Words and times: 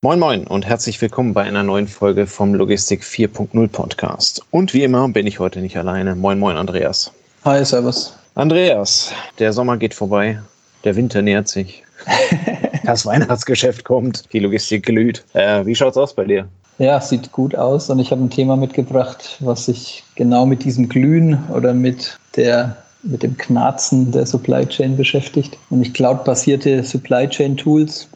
Moin 0.00 0.20
Moin 0.20 0.46
und 0.46 0.64
herzlich 0.64 1.02
willkommen 1.02 1.34
bei 1.34 1.42
einer 1.42 1.64
neuen 1.64 1.88
Folge 1.88 2.28
vom 2.28 2.54
Logistik 2.54 3.02
4.0 3.02 3.66
Podcast. 3.66 4.40
Und 4.52 4.72
wie 4.72 4.84
immer 4.84 5.08
bin 5.08 5.26
ich 5.26 5.40
heute 5.40 5.58
nicht 5.58 5.76
alleine. 5.76 6.14
Moin 6.14 6.38
Moin 6.38 6.56
Andreas. 6.56 7.10
Hi, 7.44 7.64
Servus. 7.64 8.16
Andreas, 8.36 9.10
der 9.40 9.52
Sommer 9.52 9.76
geht 9.76 9.94
vorbei, 9.94 10.38
der 10.84 10.94
Winter 10.94 11.20
nähert 11.20 11.48
sich, 11.48 11.82
das 12.84 13.06
Weihnachtsgeschäft 13.06 13.84
kommt, 13.84 14.32
die 14.32 14.38
Logistik 14.38 14.86
glüht. 14.86 15.24
Äh, 15.32 15.66
wie 15.66 15.74
schaut's 15.74 15.96
aus 15.96 16.14
bei 16.14 16.26
dir? 16.26 16.46
Ja, 16.78 17.00
sieht 17.00 17.32
gut 17.32 17.56
aus 17.56 17.90
und 17.90 17.98
ich 17.98 18.12
habe 18.12 18.22
ein 18.22 18.30
Thema 18.30 18.56
mitgebracht, 18.56 19.36
was 19.40 19.64
sich 19.64 20.04
genau 20.14 20.46
mit 20.46 20.62
diesem 20.62 20.88
Glühen 20.88 21.44
oder 21.52 21.74
mit 21.74 22.16
der 22.36 22.76
mit 23.02 23.24
dem 23.24 23.36
Knarzen 23.36 24.12
der 24.12 24.26
Supply 24.26 24.64
Chain 24.64 24.96
beschäftigt, 24.96 25.58
nämlich 25.70 25.92
cloud-basierte 25.92 26.84
Supply 26.84 27.28
Chain 27.28 27.56
Tools. 27.56 28.06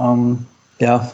Ähm, 0.00 0.46
ja, 0.78 1.10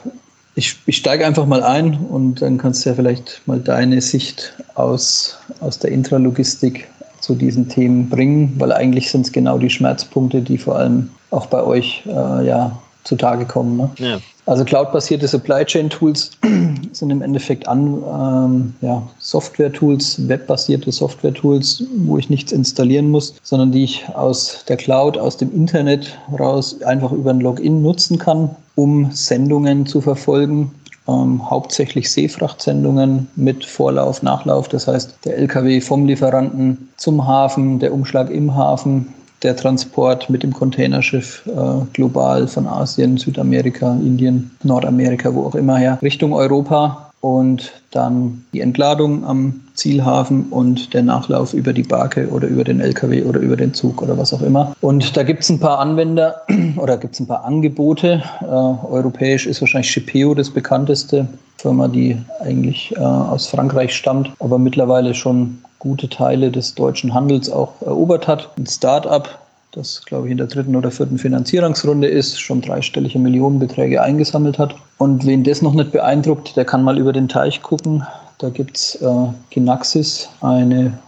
ich, 0.55 0.77
ich 0.87 0.97
steige 0.97 1.27
einfach 1.27 1.47
mal 1.47 1.63
ein 1.63 1.97
und 1.97 2.43
dann 2.43 2.59
kannst 2.59 2.85
du 2.85 2.91
ja 2.91 2.97
vielleicht 2.97 3.43
mal 3.47 3.61
deine 3.61 4.01
Sicht 4.01 4.53
aus, 4.75 5.39
aus 5.61 5.79
der 5.79 5.93
Intralogistik 5.93 6.89
zu 7.21 7.35
diesen 7.35 7.69
Themen 7.69 8.09
bringen, 8.09 8.55
weil 8.59 8.73
eigentlich 8.73 9.11
sind 9.11 9.27
es 9.27 9.33
genau 9.33 9.59
die 9.59 9.71
Schmerzpunkte, 9.71 10.41
die 10.41 10.59
vor 10.59 10.77
allem 10.77 11.11
auch 11.31 11.47
bei 11.47 11.63
euch 11.63 12.03
äh, 12.07 12.47
ja 12.47 12.79
zutage 13.05 13.45
kommen. 13.47 13.77
Ne? 13.77 13.91
Ja. 13.99 14.19
Also 14.47 14.65
cloud-basierte 14.65 15.29
Supply 15.29 15.65
Chain 15.65 15.91
Tools 15.91 16.33
sind 16.93 17.11
im 17.11 17.23
Endeffekt 17.23 17.69
an, 17.69 18.03
ähm, 18.03 18.75
ja, 18.81 19.03
Software-Tools, 19.19 20.29
webbasierte 20.29 20.91
Software-Tools, 20.91 21.85
wo 21.99 22.19
ich 22.19 22.31
nichts 22.31 22.51
installieren 22.51 23.11
muss, 23.11 23.37
sondern 23.43 23.71
die 23.71 23.85
ich 23.85 24.09
aus 24.15 24.65
der 24.67 24.77
Cloud, 24.77 25.17
aus 25.19 25.37
dem 25.37 25.55
Internet 25.55 26.19
raus 26.39 26.83
einfach 26.83 27.13
über 27.13 27.31
ein 27.31 27.41
Login 27.41 27.83
nutzen 27.83 28.19
kann, 28.19 28.51
um 28.81 29.11
Sendungen 29.13 29.85
zu 29.85 30.01
verfolgen. 30.01 30.71
Ähm, 31.07 31.51
hauptsächlich 31.51 32.11
Seefrachtsendungen 32.11 33.29
mit 33.37 33.65
Vorlauf, 33.65 34.23
Nachlauf. 34.23 34.69
Das 34.69 34.87
heißt, 34.87 35.19
der 35.25 35.37
LKW 35.37 35.81
vom 35.81 36.07
Lieferanten 36.07 36.89
zum 36.97 37.27
Hafen, 37.27 37.79
der 37.79 37.93
Umschlag 37.93 38.31
im 38.31 38.55
Hafen, 38.55 39.13
der 39.43 39.57
Transport 39.57 40.31
mit 40.31 40.43
dem 40.43 40.53
Containerschiff 40.53 41.43
äh, 41.47 41.85
global 41.93 42.47
von 42.47 42.67
Asien, 42.67 43.19
Südamerika, 43.19 43.93
Indien, 43.93 44.51
Nordamerika, 44.63 45.35
wo 45.35 45.45
auch 45.45 45.55
immer 45.55 45.77
her, 45.77 45.99
Richtung 46.01 46.33
Europa 46.33 47.11
und 47.21 47.73
dann 47.91 48.45
die 48.53 48.61
Entladung 48.61 49.25
am 49.27 49.61
Zielhafen 49.81 50.45
und 50.51 50.93
der 50.93 51.03
Nachlauf 51.03 51.55
über 51.55 51.73
die 51.73 51.83
Barke 51.83 52.29
oder 52.29 52.47
über 52.47 52.65
den 52.65 52.81
LKW 52.81 53.23
oder 53.23 53.41
über 53.41 53.57
den 53.57 53.73
Zug 53.73 54.03
oder 54.03 54.19
was 54.19 54.35
auch 54.35 54.43
immer. 54.43 54.77
Und 54.83 55.17
da 55.17 55.23
gibt 55.23 55.43
es 55.43 55.49
ein 55.49 55.59
paar 55.59 55.79
Anwender 55.79 56.43
oder 56.77 56.99
gibt 56.99 57.15
es 57.15 57.21
ein 57.21 57.27
paar 57.27 57.45
Angebote. 57.45 58.23
Äh, 58.43 58.45
europäisch 58.45 59.47
ist 59.47 59.63
wahrscheinlich 59.63 59.91
Shipeo 59.91 60.35
das 60.35 60.51
bekannteste 60.51 61.27
Firma, 61.57 61.89
die 61.89 62.19
eigentlich 62.41 62.95
äh, 62.97 63.01
aus 63.01 63.47
Frankreich 63.47 63.97
stammt, 63.97 64.31
aber 64.39 64.59
mittlerweile 64.59 65.15
schon 65.15 65.59
gute 65.79 66.11
Teile 66.11 66.51
des 66.51 66.75
deutschen 66.75 67.15
Handels 67.15 67.51
auch 67.51 67.81
erobert 67.81 68.29
hat. 68.29 68.51
Ein 68.59 68.67
Start-up, 68.67 69.39
das, 69.73 70.03
glaube 70.05 70.27
ich, 70.27 70.33
in 70.33 70.37
der 70.37 70.47
dritten 70.47 70.77
oder 70.77 70.91
vierten 70.91 71.17
Finanzierungsrunde 71.17 72.07
ist, 72.07 72.39
schon 72.39 72.61
dreistellige 72.61 73.19
Millionenbeträge 73.19 74.03
eingesammelt 74.03 74.59
hat. 74.59 74.75
Und 74.99 75.25
wen 75.25 75.43
das 75.43 75.63
noch 75.63 75.73
nicht 75.73 75.91
beeindruckt, 75.91 76.55
der 76.59 76.67
kann 76.67 76.83
mal 76.83 76.99
über 76.99 77.15
den 77.15 77.29
Teich 77.29 77.63
gucken. 77.63 78.05
Da 78.41 78.49
gibt 78.49 78.79
es 78.79 78.95
äh, 79.03 79.27
Ginaxis, 79.51 80.27
eine 80.41 80.99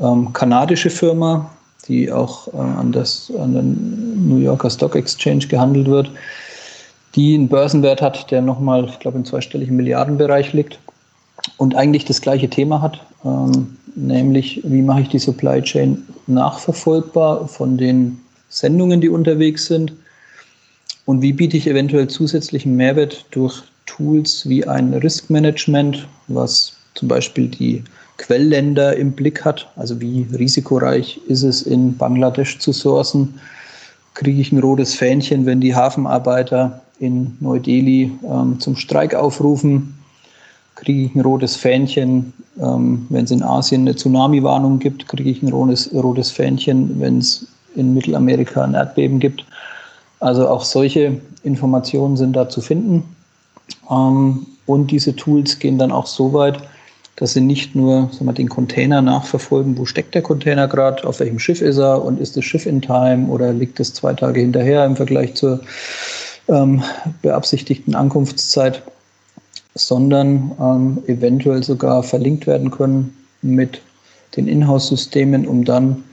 ähm, 0.00 0.32
kanadische 0.32 0.90
Firma, 0.90 1.48
die 1.86 2.10
auch 2.10 2.48
äh, 2.48 2.56
an, 2.56 2.90
das, 2.90 3.30
an 3.38 3.54
den 3.54 4.28
New 4.28 4.38
Yorker 4.38 4.70
Stock 4.70 4.96
Exchange 4.96 5.46
gehandelt 5.46 5.86
wird, 5.86 6.10
die 7.14 7.36
einen 7.36 7.48
Börsenwert 7.48 8.02
hat, 8.02 8.28
der 8.32 8.42
nochmal, 8.42 8.86
ich 8.86 8.98
glaube, 8.98 9.18
im 9.18 9.24
zweistelligen 9.24 9.76
Milliardenbereich 9.76 10.52
liegt 10.52 10.80
und 11.58 11.76
eigentlich 11.76 12.06
das 12.06 12.20
gleiche 12.20 12.50
Thema 12.50 12.82
hat, 12.82 13.00
ähm, 13.24 13.76
nämlich 13.94 14.60
wie 14.64 14.82
mache 14.82 15.02
ich 15.02 15.08
die 15.10 15.20
Supply 15.20 15.62
Chain 15.62 16.02
nachverfolgbar 16.26 17.46
von 17.46 17.78
den 17.78 18.20
Sendungen, 18.48 19.00
die 19.00 19.08
unterwegs 19.08 19.66
sind 19.66 19.92
und 21.04 21.22
wie 21.22 21.32
biete 21.32 21.56
ich 21.56 21.68
eventuell 21.68 22.08
zusätzlichen 22.08 22.74
Mehrwert 22.74 23.26
durch 23.30 23.62
Tools 23.86 24.48
wie 24.48 24.66
ein 24.66 24.92
Risk 24.94 25.30
Management, 25.30 26.08
was 26.26 26.79
zum 26.94 27.08
Beispiel 27.08 27.48
die 27.48 27.84
Quellländer 28.18 28.96
im 28.96 29.12
Blick 29.12 29.44
hat, 29.44 29.68
also 29.76 30.00
wie 30.00 30.26
risikoreich 30.36 31.20
ist 31.28 31.42
es 31.42 31.62
in 31.62 31.96
Bangladesch 31.96 32.58
zu 32.58 32.72
sourcen, 32.72 33.34
kriege 34.14 34.40
ich 34.40 34.52
ein 34.52 34.58
rotes 34.58 34.94
Fähnchen, 34.94 35.46
wenn 35.46 35.60
die 35.60 35.74
Hafenarbeiter 35.74 36.82
in 36.98 37.36
Neu-Delhi 37.40 38.12
ähm, 38.28 38.60
zum 38.60 38.76
Streik 38.76 39.14
aufrufen, 39.14 39.94
kriege 40.74 41.04
ich 41.04 41.14
ein 41.14 41.22
rotes 41.22 41.56
Fähnchen, 41.56 42.32
ähm, 42.60 43.06
wenn 43.08 43.24
es 43.24 43.30
in 43.30 43.42
Asien 43.42 43.82
eine 43.82 43.94
Tsunami-Warnung 43.94 44.78
gibt, 44.78 45.08
kriege 45.08 45.30
ich 45.30 45.42
ein 45.42 45.50
rotes, 45.50 45.90
rotes 45.94 46.30
Fähnchen, 46.30 47.00
wenn 47.00 47.18
es 47.18 47.46
in 47.74 47.94
Mittelamerika 47.94 48.62
ein 48.62 48.74
Erdbeben 48.74 49.18
gibt. 49.18 49.44
Also 50.18 50.46
auch 50.46 50.64
solche 50.64 51.18
Informationen 51.42 52.16
sind 52.16 52.34
da 52.34 52.48
zu 52.48 52.60
finden. 52.60 53.04
Ähm, 53.90 54.46
und 54.66 54.90
diese 54.90 55.16
Tools 55.16 55.58
gehen 55.58 55.78
dann 55.78 55.90
auch 55.90 56.06
so 56.06 56.32
weit, 56.32 56.60
dass 57.16 57.34
sie 57.34 57.40
nicht 57.40 57.74
nur 57.74 58.08
sagen 58.12 58.26
wir, 58.26 58.32
den 58.32 58.48
Container 58.48 59.02
nachverfolgen, 59.02 59.76
wo 59.76 59.84
steckt 59.84 60.14
der 60.14 60.22
Container 60.22 60.68
gerade, 60.68 61.06
auf 61.06 61.20
welchem 61.20 61.38
Schiff 61.38 61.60
ist 61.60 61.78
er 61.78 62.02
und 62.02 62.20
ist 62.20 62.36
das 62.36 62.44
Schiff 62.44 62.66
in 62.66 62.80
Time 62.80 63.28
oder 63.28 63.52
liegt 63.52 63.78
es 63.80 63.92
zwei 63.92 64.14
Tage 64.14 64.40
hinterher 64.40 64.84
im 64.86 64.96
Vergleich 64.96 65.34
zur 65.34 65.60
ähm, 66.48 66.82
beabsichtigten 67.22 67.94
Ankunftszeit, 67.94 68.82
sondern 69.74 70.52
ähm, 70.60 71.02
eventuell 71.06 71.62
sogar 71.62 72.02
verlinkt 72.02 72.46
werden 72.46 72.70
können 72.70 73.14
mit 73.42 73.80
den 74.36 74.48
Inhouse-Systemen, 74.48 75.46
um 75.46 75.64
dann 75.64 76.04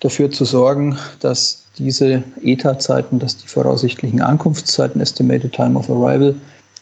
dafür 0.00 0.30
zu 0.30 0.44
sorgen, 0.44 0.96
dass 1.20 1.64
diese 1.78 2.22
ETA-Zeiten, 2.42 3.18
dass 3.18 3.36
die 3.36 3.46
voraussichtlichen 3.46 4.20
Ankunftszeiten, 4.20 5.00
Estimated 5.00 5.52
Time 5.52 5.78
of 5.78 5.90
Arrival, 5.90 6.34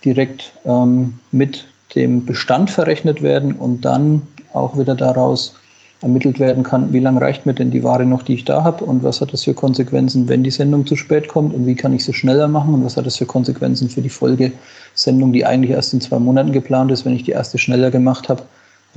direkt 0.04 0.52
ähm, 0.64 1.18
mit 1.32 1.66
dem 1.94 2.24
Bestand 2.24 2.70
verrechnet 2.70 3.22
werden 3.22 3.52
und 3.52 3.84
dann 3.84 4.22
auch 4.52 4.78
wieder 4.78 4.94
daraus 4.94 5.54
ermittelt 6.00 6.38
werden 6.38 6.62
kann, 6.62 6.92
wie 6.92 7.00
lange 7.00 7.20
reicht 7.20 7.44
mir 7.44 7.54
denn 7.54 7.72
die 7.72 7.82
Ware 7.82 8.04
noch, 8.04 8.22
die 8.22 8.34
ich 8.34 8.44
da 8.44 8.62
habe 8.62 8.84
und 8.84 9.02
was 9.02 9.20
hat 9.20 9.32
das 9.32 9.44
für 9.44 9.54
Konsequenzen, 9.54 10.28
wenn 10.28 10.44
die 10.44 10.50
Sendung 10.50 10.86
zu 10.86 10.94
spät 10.94 11.26
kommt 11.26 11.52
und 11.52 11.66
wie 11.66 11.74
kann 11.74 11.92
ich 11.92 12.04
sie 12.04 12.14
schneller 12.14 12.46
machen 12.46 12.74
und 12.74 12.84
was 12.84 12.96
hat 12.96 13.06
das 13.06 13.16
für 13.16 13.26
Konsequenzen 13.26 13.90
für 13.90 14.00
die 14.00 14.08
Folgesendung, 14.08 15.32
die 15.32 15.44
eigentlich 15.44 15.72
erst 15.72 15.94
in 15.94 16.00
zwei 16.00 16.20
Monaten 16.20 16.52
geplant 16.52 16.92
ist. 16.92 17.04
Wenn 17.04 17.16
ich 17.16 17.24
die 17.24 17.32
erste 17.32 17.58
schneller 17.58 17.90
gemacht 17.90 18.28
habe, 18.28 18.44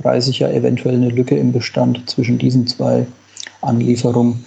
reiße 0.04 0.30
ich 0.30 0.38
ja 0.38 0.48
eventuell 0.48 0.94
eine 0.94 1.08
Lücke 1.08 1.36
im 1.36 1.52
Bestand 1.52 2.08
zwischen 2.08 2.38
diesen 2.38 2.68
zwei 2.68 3.06
Anlieferungen. 3.62 4.44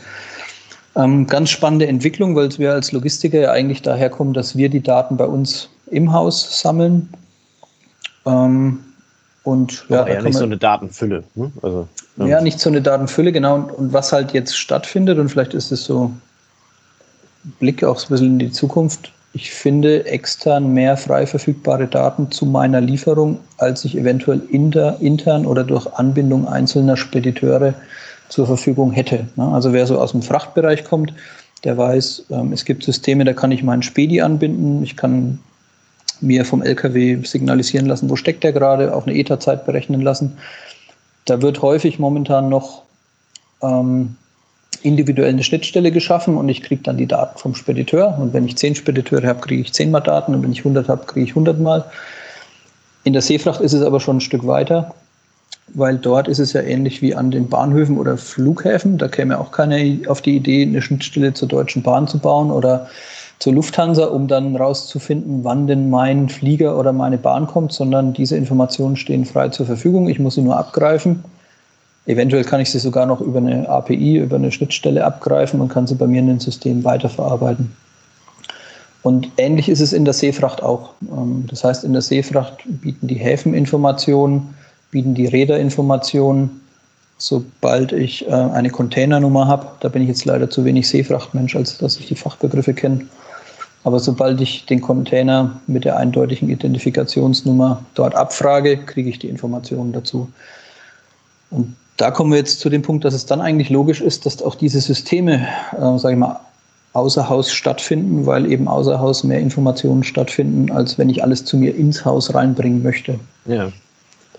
Ähm, 0.95 1.27
ganz 1.27 1.50
spannende 1.50 1.88
Entwicklung, 1.88 2.38
weil 2.38 2.50
wir 2.57 2.72
als 2.72 2.94
Logistiker 2.94 3.39
ja 3.39 3.51
eigentlich 3.51 3.81
daher 3.81 4.09
kommen, 4.09 4.33
dass 4.33 4.56
wir 4.56 4.69
die 4.69 4.81
Daten 4.81 5.17
bei 5.17 5.25
uns 5.25 5.69
im 5.91 6.13
Haus 6.13 6.62
sammeln. 6.62 7.09
Ähm, 8.25 8.80
und 9.44 9.86
ja, 9.90 10.08
ja 10.08 10.22
nicht 10.22 10.38
so 10.38 10.44
eine 10.44 10.58
Datenfülle. 10.58 11.24
Ne? 11.36 11.52
Also, 11.62 11.88
ja. 12.18 12.25
ja. 12.25 12.41
nicht 12.41 12.59
so 12.59 12.69
eine 12.69 12.81
Datenfülle, 12.81 13.31
genau. 13.31 13.56
Und, 13.56 13.72
und, 13.72 13.94
was 13.94 14.12
halt 14.12 14.34
jetzt 14.34 14.58
stattfindet, 14.58 15.19
und 15.19 15.30
vielleicht 15.30 15.53
ist 15.53 15.72
es 15.72 15.86
so 15.86 16.12
Blick 17.59 17.84
auch 17.84 18.00
so 18.00 18.08
ein 18.08 18.09
bisschen 18.09 18.28
in 18.28 18.40
die 18.40 18.52
Zukunft. 18.52 19.12
Ich 19.34 19.52
finde 19.52 20.06
extern 20.06 20.74
mehr 20.74 20.97
frei 20.97 21.28
verfügbare 21.28 21.88
Daten 21.88 22.31
zu 22.31 22.46
meiner 22.46 22.81
Lieferung, 22.81 23.40
als 23.58 23.86
ich 23.86 23.97
eventuell 23.97 24.42
inter, 24.50 25.00
intern 25.02 25.46
oder 25.46 25.63
durch 25.63 25.86
Anbindung 25.94 26.47
einzelner 26.47 26.97
Spediteure 26.97 27.74
zur 28.30 28.47
Verfügung 28.47 28.92
hätte. 28.92 29.28
Ne? 29.36 29.47
Also 29.47 29.74
wer 29.74 29.86
so 29.86 30.00
aus 30.00 30.12
dem 30.12 30.22
Frachtbereich 30.22 30.86
kommt, 30.86 31.13
der 31.63 31.78
weiß, 31.78 32.25
ähm, 32.30 32.53
es 32.53 32.66
gibt 32.66 32.84
Systeme, 32.84 33.25
da 33.25 33.34
kann 33.34 33.52
ich 33.52 33.62
meinen 33.62 33.84
Spedi 33.84 34.22
anbinden, 34.22 34.81
ich 34.84 34.96
kann 34.96 35.40
mir 36.21 36.45
vom 36.45 36.62
LKW 36.62 37.23
signalisieren 37.23 37.85
lassen, 37.85 38.09
wo 38.09 38.15
steckt 38.15 38.44
der 38.44 38.53
gerade, 38.53 38.95
auch 38.95 39.06
eine 39.06 39.15
ETA-Zeit 39.15 39.65
berechnen 39.65 40.01
lassen. 40.01 40.38
Da 41.25 41.41
wird 41.41 41.62
häufig 41.62 42.00
momentan 42.00 42.50
noch 42.50 42.83
ähm, 43.62 44.15
individuell 44.83 45.29
eine 45.29 45.44
Schnittstelle 45.44 45.91
geschaffen 45.91 46.38
und 46.38 46.47
ich 46.50 46.62
kriege 46.62 46.83
dann 46.83 46.97
die 46.97 47.07
Daten 47.07 47.38
vom 47.38 47.56
Spediteur. 47.56 48.17
Und 48.19 48.33
wenn 48.33 48.45
ich 48.45 48.56
zehn 48.56 48.75
Spediteure 48.75 49.27
habe, 49.27 49.41
kriege 49.41 49.62
ich 49.62 49.73
zehnmal 49.73 50.01
Daten 50.01 50.35
und 50.35 50.44
wenn 50.44 50.51
ich 50.51 50.59
100 50.59 50.88
habe, 50.88 51.06
kriege 51.06 51.25
ich 51.25 51.31
100 51.31 51.59
Mal. 51.59 51.85
In 53.03 53.13
der 53.13 53.21
Seefracht 53.21 53.62
ist 53.62 53.73
es 53.73 53.81
aber 53.81 54.00
schon 54.00 54.17
ein 54.17 54.21
Stück 54.21 54.45
weiter, 54.45 54.94
weil 55.73 55.97
dort 55.97 56.27
ist 56.27 56.39
es 56.39 56.53
ja 56.53 56.62
ähnlich 56.62 57.01
wie 57.01 57.15
an 57.15 57.31
den 57.31 57.50
Bahnhöfen 57.50 57.97
oder 57.97 58.17
Flughäfen. 58.17 58.97
Da 58.97 59.07
käme 59.07 59.39
auch 59.39 59.51
keiner 59.51 59.77
auf 60.09 60.21
die 60.21 60.35
Idee, 60.35 60.63
eine 60.63 60.81
Schnittstelle 60.81 61.33
zur 61.33 61.47
Deutschen 61.47 61.81
Bahn 61.81 62.07
zu 62.07 62.19
bauen 62.19 62.51
oder 62.51 62.88
zur 63.40 63.54
Lufthansa, 63.54 64.06
um 64.06 64.28
dann 64.28 64.56
rauszufinden, 64.56 65.44
wann 65.44 65.68
denn 65.68 65.90
mein 65.90 66.30
Flieger 66.30 66.78
oder 66.80 66.94
meine 66.94 67.18
Bahn 67.18 67.48
kommt, 67.48 67.74
sondern 67.74 68.14
diese 68.14 68.38
Informationen 68.38 68.96
stehen 68.96 69.26
frei 69.26 69.50
zur 69.50 69.66
Verfügung. 69.66 70.08
Ich 70.08 70.20
muss 70.20 70.36
sie 70.36 70.42
nur 70.42 70.58
abgreifen. 70.58 71.24
Eventuell 72.06 72.44
kann 72.44 72.62
ich 72.62 72.70
sie 72.72 72.80
sogar 72.80 73.06
noch 73.06 73.20
über 73.20 73.40
eine 73.40 73.68
API, 73.68 74.18
über 74.18 74.36
eine 74.36 74.52
Schnittstelle 74.52 75.04
abgreifen 75.04 75.60
und 75.60 75.70
kann 75.70 75.88
sie 75.88 75.96
bei 75.96 76.08
mir 76.08 76.20
in 76.20 76.28
den 76.28 76.40
System 76.40 76.84
weiterverarbeiten. 76.84 77.76
Und 79.02 79.30
ähnlich 79.38 79.70
ist 79.70 79.82
es 79.82 79.94
in 79.94 80.06
der 80.06 80.14
Seefracht 80.14 80.64
auch. 80.64 80.92
Ähm, 81.02 81.46
das 81.48 81.64
heißt, 81.64 81.84
in 81.84 81.94
der 81.94 82.02
Seefracht 82.02 82.64
bieten 82.66 83.08
die 83.08 83.16
Häfen 83.16 83.54
Informationen, 83.54 84.56
bieten 84.92 85.14
die 85.14 85.28
Räder 85.28 85.60
Informationen. 85.60 86.62
Sobald 87.18 87.92
ich 87.92 88.28
äh, 88.28 88.32
eine 88.32 88.70
Containernummer 88.70 89.48
habe, 89.48 89.68
da 89.80 89.90
bin 89.90 90.02
ich 90.02 90.08
jetzt 90.08 90.26
leider 90.26 90.50
zu 90.50 90.66
wenig 90.66 90.88
Seefrachtmensch, 90.88 91.56
als 91.56 91.78
dass 91.78 91.98
ich 91.98 92.08
die 92.08 92.16
Fachbegriffe 92.16 92.74
kenne. 92.74 93.06
Aber 93.86 94.00
sobald 94.00 94.42
ich 94.42 94.66
den 94.66 94.82
Container 94.82 95.62
mit 95.68 95.86
der 95.86 95.98
eindeutigen 95.98 96.50
Identifikationsnummer 96.50 97.86
dort 97.94 98.16
abfrage, 98.16 98.78
kriege 98.78 99.12
ich 99.12 99.20
die 99.20 99.30
Informationen 99.30 99.94
dazu. 99.94 100.28
Und 101.52 101.76
da 101.98 102.10
kommen 102.10 102.32
wir 102.32 102.40
jetzt 102.40 102.60
zu 102.60 102.70
dem 102.70 102.82
Punkt, 102.82 103.06
dass 103.06 103.14
es 103.14 103.28
dann 103.28 103.42
eigentlich 103.42 103.70
logisch 103.70 104.02
ist, 104.02 104.26
dass 104.26 104.42
auch 104.42 104.56
diese 104.56 104.82
Systeme, 104.82 105.48
äh, 105.74 106.00
sage 106.00 106.16
ich 106.16 106.20
mal, 106.20 106.40
außer 106.94 107.30
Haus 107.30 107.52
stattfinden, 107.52 108.26
weil 108.26 108.52
eben 108.52 108.68
außer 108.68 109.00
Haus 109.00 109.24
mehr 109.24 109.40
Informationen 109.40 110.04
stattfinden, 110.04 110.72
als 110.72 110.98
wenn 110.98 111.10
ich 111.10 111.24
alles 111.24 111.46
zu 111.46 111.56
mir 111.56 111.76
ins 111.76 112.04
Haus 112.06 112.34
reinbringen 112.34 112.82
möchte. 112.82 113.20
Ja. 113.46 113.72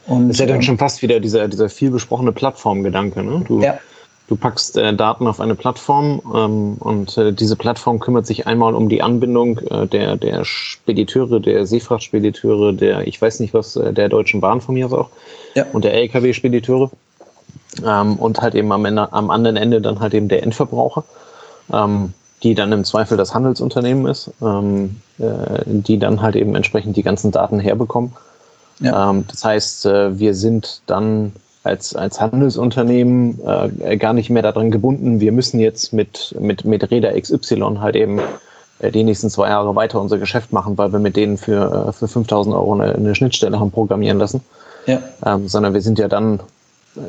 Und, 0.09 0.29
das 0.29 0.37
ist 0.37 0.41
ja 0.41 0.47
dann 0.47 0.57
ähm, 0.57 0.63
schon 0.63 0.79
fast 0.79 1.03
wieder 1.03 1.21
dieser, 1.21 1.47
dieser 1.47 1.69
viel 1.69 1.93
besprochene 1.93 2.33
Plattformgedanke. 2.33 3.23
Ne? 3.23 3.45
Du, 3.47 3.61
ja. 3.61 3.79
Du 4.28 4.37
packst 4.37 4.76
äh, 4.76 4.94
Daten 4.94 5.26
auf 5.26 5.40
eine 5.40 5.55
Plattform 5.55 6.20
ähm, 6.34 6.76
und 6.78 7.17
äh, 7.17 7.32
diese 7.32 7.56
Plattform 7.56 8.00
kümmert 8.00 8.26
sich 8.26 8.46
einmal 8.46 8.75
um 8.75 8.88
die 8.88 9.02
Anbindung 9.02 9.58
äh, 9.58 9.87
der, 9.87 10.17
der 10.17 10.44
Spediteure, 10.44 11.40
der 11.40 11.67
Seefrachtspediteure, 11.67 12.73
der, 12.73 13.06
ich 13.06 13.20
weiß 13.20 13.40
nicht 13.40 13.55
was, 13.55 13.76
äh, 13.76 13.93
der 13.93 14.08
Deutschen 14.08 14.40
Bahn 14.40 14.61
von 14.61 14.75
mir 14.75 14.87
aus 14.87 14.93
auch 14.93 15.11
ja. 15.55 15.64
und 15.73 15.84
der 15.84 15.94
LKW-Spediteure. 15.94 16.90
Ähm, 17.84 18.17
und 18.17 18.40
halt 18.40 18.55
eben 18.55 18.73
am, 18.73 18.84
Ende, 18.84 19.12
am 19.12 19.31
anderen 19.31 19.56
Ende 19.56 19.81
dann 19.82 20.00
halt 20.00 20.14
eben 20.14 20.28
der 20.28 20.43
Endverbraucher. 20.43 21.05
Ähm, 21.73 22.14
die 22.43 22.55
dann 22.55 22.73
im 22.73 22.84
Zweifel 22.84 23.17
das 23.17 23.34
Handelsunternehmen 23.34 24.06
ist, 24.06 24.31
ähm, 24.43 25.00
äh, 25.19 25.62
die 25.67 25.99
dann 25.99 26.20
halt 26.20 26.37
eben 26.37 26.55
entsprechend 26.55 26.96
die 26.96 27.02
ganzen 27.02 27.32
Daten 27.32 27.58
herbekommen. 27.58 28.12
Ja. 28.81 29.11
Ähm, 29.11 29.25
das 29.28 29.44
heißt, 29.44 29.87
äh, 29.87 30.19
wir 30.19 30.34
sind 30.34 30.82
dann 30.87 31.32
als, 31.67 31.95
als 31.95 32.21
Handelsunternehmen 32.21 33.39
äh, 33.81 33.97
gar 33.97 34.13
nicht 34.13 34.31
mehr 34.31 34.43
daran 34.43 34.71
gebunden, 34.71 35.21
wir 35.21 35.33
müssen 35.33 35.61
jetzt 35.61 35.93
mit, 35.93 36.35
mit, 36.41 36.65
mit 36.65 36.91
Räder 36.91 37.21
XY 37.21 37.79
halt 37.81 37.97
eben 37.97 38.21
äh, 38.79 38.91
die 38.91 39.05
nächsten 39.05 39.31
zwei 39.31 39.49
Jahre 39.49 39.75
weiter 39.75 40.01
unser 40.01 40.19
Geschäft 40.19 40.53
machen, 40.53 40.79
weil 40.79 40.93
wir 40.93 40.99
mit 40.99 41.17
denen 41.17 41.37
für, 41.37 41.89
äh, 41.89 41.93
für 41.93 42.09
5000 42.09 42.55
Euro 42.55 42.75
eine, 42.75 42.95
eine 42.95 43.15
Schnittstelle 43.15 43.61
haben 43.61 43.71
programmieren 43.71 44.19
lassen. 44.19 44.41
Ja. 44.87 45.01
Ähm, 45.25 45.49
sondern 45.49 45.75
wir 45.75 45.83
sind 45.83 45.99
ja 45.99 46.09
dann 46.09 46.41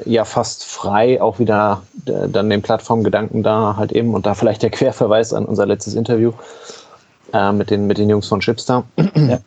ja 0.06 0.26
fast 0.26 0.66
frei, 0.66 1.22
auch 1.22 1.40
wieder 1.40 1.84
äh, 2.06 2.28
dann 2.28 2.50
den 2.50 2.62
Plattformgedanken 2.62 3.44
da 3.44 3.76
halt 3.78 3.92
eben 3.92 4.14
und 4.14 4.26
da 4.26 4.34
vielleicht 4.34 4.64
der 4.64 4.70
Querverweis 4.70 5.34
an 5.34 5.46
unser 5.46 5.66
letztes 5.66 5.94
Interview 5.94 6.34
äh, 7.34 7.52
mit, 7.52 7.70
den, 7.70 7.88
mit 7.88 7.98
den 7.98 8.10
Jungs 8.10 8.28
von 8.28 8.40
Chipstar. 8.40 8.84
Ja. 9.16 9.40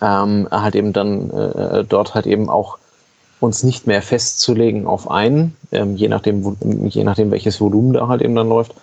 Ähm, 0.00 0.48
halt 0.50 0.74
eben 0.76 0.92
dann 0.92 1.28
äh, 1.30 1.84
dort 1.84 2.14
halt 2.14 2.26
eben 2.26 2.48
auch 2.48 2.78
uns 3.42 3.62
nicht 3.62 3.86
mehr 3.86 4.02
festzulegen 4.02 4.86
auf 4.86 5.10
einen, 5.10 5.56
ähm, 5.72 5.96
je 5.96 6.08
nachdem, 6.08 6.56
je 6.88 7.04
nachdem 7.04 7.30
welches 7.30 7.60
Volumen 7.60 7.92
da 7.92 8.08
halt 8.08 8.22
eben 8.22 8.34
dann 8.34 8.48
läuft, 8.48 8.74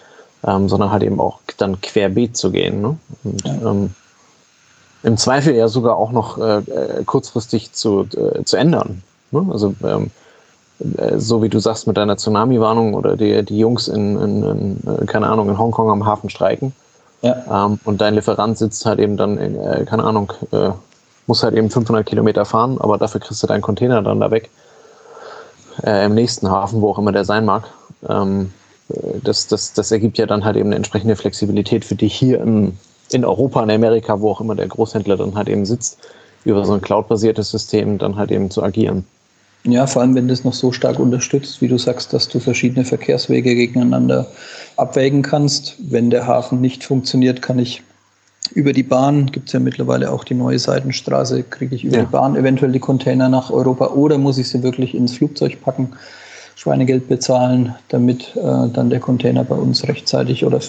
ähm, 0.45 0.69
sondern 0.69 0.91
halt 0.91 1.03
eben 1.03 1.19
auch 1.19 1.39
dann 1.57 1.79
querbeet 1.81 2.35
zu 2.35 2.51
gehen. 2.51 2.81
Ne? 2.81 2.97
Und, 3.23 3.45
ja. 3.45 3.71
ähm, 3.71 3.91
Im 5.03 5.17
Zweifel 5.17 5.55
ja 5.55 5.67
sogar 5.67 5.95
auch 5.95 6.11
noch 6.11 6.37
äh, 6.37 6.57
äh 6.57 7.03
kurzfristig 7.05 7.71
zu, 7.71 8.05
äh, 8.15 8.43
zu 8.43 8.57
ändern. 8.57 9.01
Ne? 9.31 9.47
Also 9.49 9.73
ähm, 9.83 10.11
äh, 10.97 11.17
so 11.17 11.41
wie 11.41 11.49
du 11.49 11.59
sagst 11.59 11.87
mit 11.87 11.97
deiner 11.97 12.17
Tsunami-Warnung 12.17 12.93
oder 12.93 13.15
die, 13.15 13.43
die 13.43 13.59
Jungs 13.59 13.87
in, 13.87 14.17
in, 14.17 14.43
in, 14.43 14.77
äh, 14.87 15.05
keine 15.05 15.27
Ahnung, 15.27 15.49
in 15.49 15.57
Hongkong 15.57 15.89
am 15.89 16.05
Hafen 16.05 16.29
streiken. 16.29 16.73
Ja. 17.21 17.65
Ähm, 17.65 17.79
und 17.83 18.01
dein 18.01 18.15
Lieferant 18.15 18.57
sitzt 18.57 18.85
halt 18.85 18.99
eben 18.99 19.17
dann, 19.17 19.37
in, 19.37 19.55
äh, 19.55 19.85
keine 19.85 20.03
Ahnung, 20.03 20.31
äh, 20.51 20.71
muss 21.29 21.43
halt 21.43 21.55
eben 21.55 21.69
500 21.69 22.05
Kilometer 22.05 22.43
fahren, 22.43 22.77
aber 22.81 22.97
dafür 22.97 23.21
kriegst 23.21 23.41
du 23.43 23.47
deinen 23.47 23.61
Container 23.61 24.01
dann 24.01 24.19
da 24.19 24.31
weg. 24.31 24.49
Äh, 25.83 26.05
Im 26.07 26.15
nächsten 26.15 26.49
Hafen, 26.49 26.81
wo 26.81 26.89
auch 26.89 26.97
immer 26.97 27.11
der 27.11 27.23
sein 27.23 27.45
mag. 27.45 27.65
Ähm, 28.09 28.51
äh, 28.89 29.19
das, 29.23 29.45
das, 29.47 29.73
das 29.73 29.91
ergibt 29.91 30.17
ja 30.17 30.25
dann 30.25 30.43
halt 30.43 30.57
eben 30.57 30.69
eine 30.69 30.75
entsprechende 30.75 31.15
Flexibilität 31.15 31.85
für 31.85 31.93
dich 31.93 32.15
hier 32.15 32.41
in, 32.41 32.75
in 33.11 33.23
Europa, 33.23 33.61
in 33.63 33.69
Amerika, 33.69 34.19
wo 34.19 34.31
auch 34.31 34.41
immer 34.41 34.55
der 34.55 34.67
Großhändler 34.67 35.17
dann 35.17 35.35
halt 35.35 35.49
eben 35.49 35.67
sitzt, 35.67 35.99
über 36.45 36.65
so 36.65 36.73
ein 36.73 36.81
cloud-basiertes 36.81 37.51
System 37.51 37.99
dann 37.99 38.15
halt 38.15 38.31
eben 38.31 38.49
zu 38.49 38.63
agieren. 38.63 39.05
Ja, 39.65 39.85
vor 39.85 40.01
allem, 40.01 40.15
wenn 40.15 40.27
das 40.27 40.43
noch 40.43 40.53
so 40.53 40.71
stark 40.71 40.99
unterstützt, 40.99 41.61
wie 41.61 41.67
du 41.67 41.77
sagst, 41.77 42.11
dass 42.11 42.27
du 42.27 42.39
verschiedene 42.39 42.85
Verkehrswege 42.85 43.53
gegeneinander 43.53 44.25
abwägen 44.77 45.21
kannst. 45.21 45.75
Wenn 45.77 46.09
der 46.09 46.25
Hafen 46.25 46.59
nicht 46.59 46.83
funktioniert, 46.83 47.43
kann 47.43 47.59
ich 47.59 47.83
über 48.51 48.73
die 48.73 48.83
Bahn, 48.83 49.27
gibt 49.27 49.47
es 49.47 49.53
ja 49.53 49.59
mittlerweile 49.59 50.11
auch 50.11 50.23
die 50.23 50.33
neue 50.33 50.59
Seitenstraße, 50.59 51.43
kriege 51.43 51.75
ich 51.75 51.83
über 51.83 51.97
ja. 51.97 52.03
die 52.03 52.11
Bahn 52.11 52.35
eventuell 52.35 52.71
die 52.71 52.79
Container 52.79 53.29
nach 53.29 53.49
Europa 53.51 53.87
oder 53.87 54.17
muss 54.17 54.37
ich 54.37 54.49
sie 54.49 54.63
wirklich 54.63 54.95
ins 54.95 55.17
Flugzeug 55.17 55.61
packen, 55.61 55.91
Schweinegeld 56.55 57.07
bezahlen, 57.07 57.75
damit 57.87 58.35
äh, 58.35 58.69
dann 58.73 58.89
der 58.89 58.99
Container 58.99 59.43
bei 59.43 59.55
uns 59.55 59.87
rechtzeitig 59.87 60.45
oder 60.45 60.59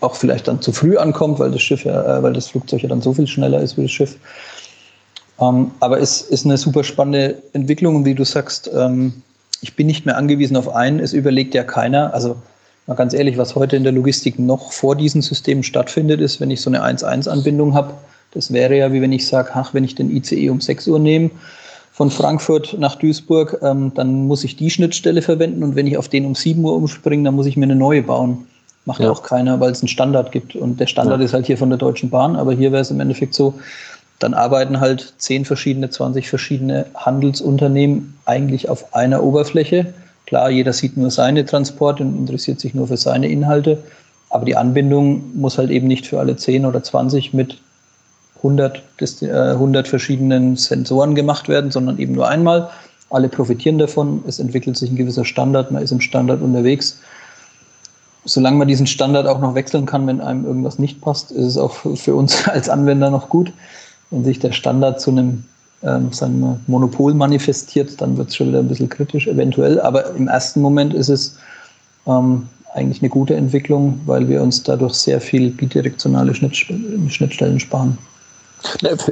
auch 0.00 0.14
vielleicht 0.14 0.48
dann 0.48 0.62
zu 0.62 0.72
früh 0.72 0.96
ankommt, 0.96 1.38
weil 1.38 1.50
das 1.50 1.62
Schiff 1.62 1.84
ja, 1.84 2.18
äh, 2.18 2.22
weil 2.22 2.32
das 2.32 2.48
Flugzeug 2.48 2.82
ja 2.82 2.88
dann 2.88 3.02
so 3.02 3.12
viel 3.12 3.26
schneller 3.26 3.60
ist 3.60 3.76
wie 3.76 3.82
das 3.82 3.90
Schiff. 3.90 4.16
Ähm, 5.40 5.70
aber 5.80 6.00
es 6.00 6.20
ist 6.22 6.44
eine 6.44 6.56
super 6.56 6.84
spannende 6.84 7.42
Entwicklung 7.52 8.04
wie 8.04 8.14
du 8.14 8.24
sagst, 8.24 8.70
ähm, 8.74 9.22
ich 9.62 9.76
bin 9.76 9.86
nicht 9.86 10.06
mehr 10.06 10.16
angewiesen 10.16 10.56
auf 10.56 10.74
einen, 10.74 11.00
es 11.00 11.12
überlegt 11.12 11.54
ja 11.54 11.64
keiner. 11.64 12.14
Also 12.14 12.36
mal 12.86 12.94
ganz 12.94 13.14
ehrlich, 13.14 13.38
was 13.38 13.54
heute 13.54 13.76
in 13.76 13.84
der 13.84 13.92
Logistik 13.92 14.38
noch 14.38 14.72
vor 14.72 14.96
diesen 14.96 15.22
Systemen 15.22 15.62
stattfindet, 15.62 16.20
ist, 16.20 16.40
wenn 16.40 16.50
ich 16.50 16.60
so 16.60 16.70
eine 16.70 16.84
1-1-Anbindung 16.84 17.74
habe, 17.74 17.94
das 18.32 18.52
wäre 18.52 18.76
ja 18.76 18.92
wie 18.92 19.02
wenn 19.02 19.12
ich 19.12 19.26
sage, 19.26 19.50
ach, 19.54 19.74
wenn 19.74 19.84
ich 19.84 19.94
den 19.94 20.10
ICE 20.10 20.50
um 20.50 20.60
6 20.60 20.88
Uhr 20.88 20.98
nehme, 20.98 21.30
von 21.92 22.10
Frankfurt 22.10 22.78
nach 22.78 22.96
Duisburg, 22.96 23.58
ähm, 23.62 23.92
dann 23.94 24.26
muss 24.26 24.44
ich 24.44 24.56
die 24.56 24.70
Schnittstelle 24.70 25.20
verwenden 25.20 25.62
und 25.62 25.76
wenn 25.76 25.86
ich 25.86 25.98
auf 25.98 26.08
den 26.08 26.24
um 26.24 26.34
7 26.34 26.64
Uhr 26.64 26.74
umspringe, 26.74 27.24
dann 27.24 27.34
muss 27.34 27.46
ich 27.46 27.56
mir 27.58 27.64
eine 27.64 27.76
neue 27.76 28.02
bauen. 28.02 28.46
Macht 28.86 29.00
ja. 29.00 29.10
auch 29.10 29.22
keiner, 29.22 29.60
weil 29.60 29.72
es 29.72 29.82
einen 29.82 29.88
Standard 29.88 30.32
gibt. 30.32 30.56
Und 30.56 30.80
der 30.80 30.86
Standard 30.86 31.20
ja. 31.20 31.26
ist 31.26 31.34
halt 31.34 31.46
hier 31.46 31.58
von 31.58 31.68
der 31.68 31.78
Deutschen 31.78 32.08
Bahn, 32.08 32.36
aber 32.36 32.54
hier 32.54 32.72
wäre 32.72 32.80
es 32.80 32.90
im 32.90 33.00
Endeffekt 33.00 33.34
so, 33.34 33.54
dann 34.18 34.34
arbeiten 34.34 34.80
halt 34.80 35.14
10 35.18 35.44
verschiedene, 35.44 35.90
20 35.90 36.28
verschiedene 36.28 36.86
Handelsunternehmen 36.94 38.18
eigentlich 38.24 38.68
auf 38.68 38.94
einer 38.94 39.22
Oberfläche. 39.22 39.92
Klar, 40.30 40.48
jeder 40.48 40.72
sieht 40.72 40.96
nur 40.96 41.10
seine 41.10 41.44
Transporte 41.44 42.04
und 42.04 42.16
interessiert 42.16 42.60
sich 42.60 42.72
nur 42.72 42.86
für 42.86 42.96
seine 42.96 43.28
Inhalte. 43.28 43.82
Aber 44.28 44.44
die 44.44 44.54
Anbindung 44.54 45.24
muss 45.34 45.58
halt 45.58 45.70
eben 45.70 45.88
nicht 45.88 46.06
für 46.06 46.20
alle 46.20 46.36
10 46.36 46.66
oder 46.66 46.84
20 46.84 47.34
mit 47.34 47.58
100, 48.36 48.80
100 49.00 49.86
äh, 49.86 49.90
verschiedenen 49.90 50.54
Sensoren 50.54 51.16
gemacht 51.16 51.48
werden, 51.48 51.72
sondern 51.72 51.98
eben 51.98 52.12
nur 52.12 52.28
einmal. 52.28 52.70
Alle 53.10 53.28
profitieren 53.28 53.78
davon. 53.78 54.22
Es 54.24 54.38
entwickelt 54.38 54.76
sich 54.76 54.92
ein 54.92 54.96
gewisser 54.96 55.24
Standard. 55.24 55.72
Man 55.72 55.82
ist 55.82 55.90
im 55.90 56.00
Standard 56.00 56.40
unterwegs. 56.42 57.00
Solange 58.24 58.56
man 58.56 58.68
diesen 58.68 58.86
Standard 58.86 59.26
auch 59.26 59.40
noch 59.40 59.56
wechseln 59.56 59.84
kann, 59.84 60.06
wenn 60.06 60.20
einem 60.20 60.46
irgendwas 60.46 60.78
nicht 60.78 61.00
passt, 61.00 61.32
ist 61.32 61.44
es 61.44 61.58
auch 61.58 61.74
für 61.96 62.14
uns 62.14 62.46
als 62.48 62.68
Anwender 62.68 63.10
noch 63.10 63.30
gut 63.30 63.52
wenn 64.10 64.24
sich 64.24 64.38
der 64.38 64.52
Standard 64.52 65.00
zu 65.00 65.10
einem 65.10 65.44
ähm, 65.82 66.12
sagen 66.12 66.60
Monopol 66.66 67.14
manifestiert, 67.14 68.00
dann 68.00 68.16
wird 68.16 68.28
es 68.28 68.36
schon 68.36 68.48
wieder 68.48 68.58
ein 68.58 68.68
bisschen 68.68 68.88
kritisch 68.88 69.26
eventuell. 69.26 69.80
Aber 69.80 70.14
im 70.14 70.28
ersten 70.28 70.60
Moment 70.60 70.94
ist 70.94 71.08
es 71.08 71.36
ähm, 72.06 72.48
eigentlich 72.74 73.02
eine 73.02 73.08
gute 73.08 73.34
Entwicklung, 73.34 74.00
weil 74.06 74.28
wir 74.28 74.42
uns 74.42 74.62
dadurch 74.62 74.94
sehr 74.94 75.20
viel 75.20 75.50
bidirektionale 75.50 76.34
Schnittstellen 76.34 77.60
sparen. 77.60 77.98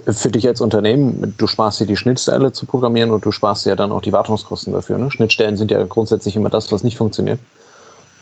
Für 0.06 0.30
dich 0.30 0.46
als 0.46 0.60
Unternehmen, 0.60 1.34
du 1.38 1.46
sparst 1.46 1.80
dir 1.80 1.86
die 1.86 1.96
Schnittstelle 1.96 2.52
zu 2.52 2.66
programmieren 2.66 3.10
und 3.10 3.24
du 3.24 3.32
sparst 3.32 3.64
dir 3.64 3.76
dann 3.76 3.92
auch 3.92 4.02
die 4.02 4.12
Wartungskosten 4.12 4.74
dafür. 4.74 4.98
Ne? 4.98 5.10
Schnittstellen 5.10 5.56
sind 5.56 5.70
ja 5.70 5.82
grundsätzlich 5.84 6.36
immer 6.36 6.50
das, 6.50 6.70
was 6.70 6.84
nicht 6.84 6.98
funktioniert. 6.98 7.40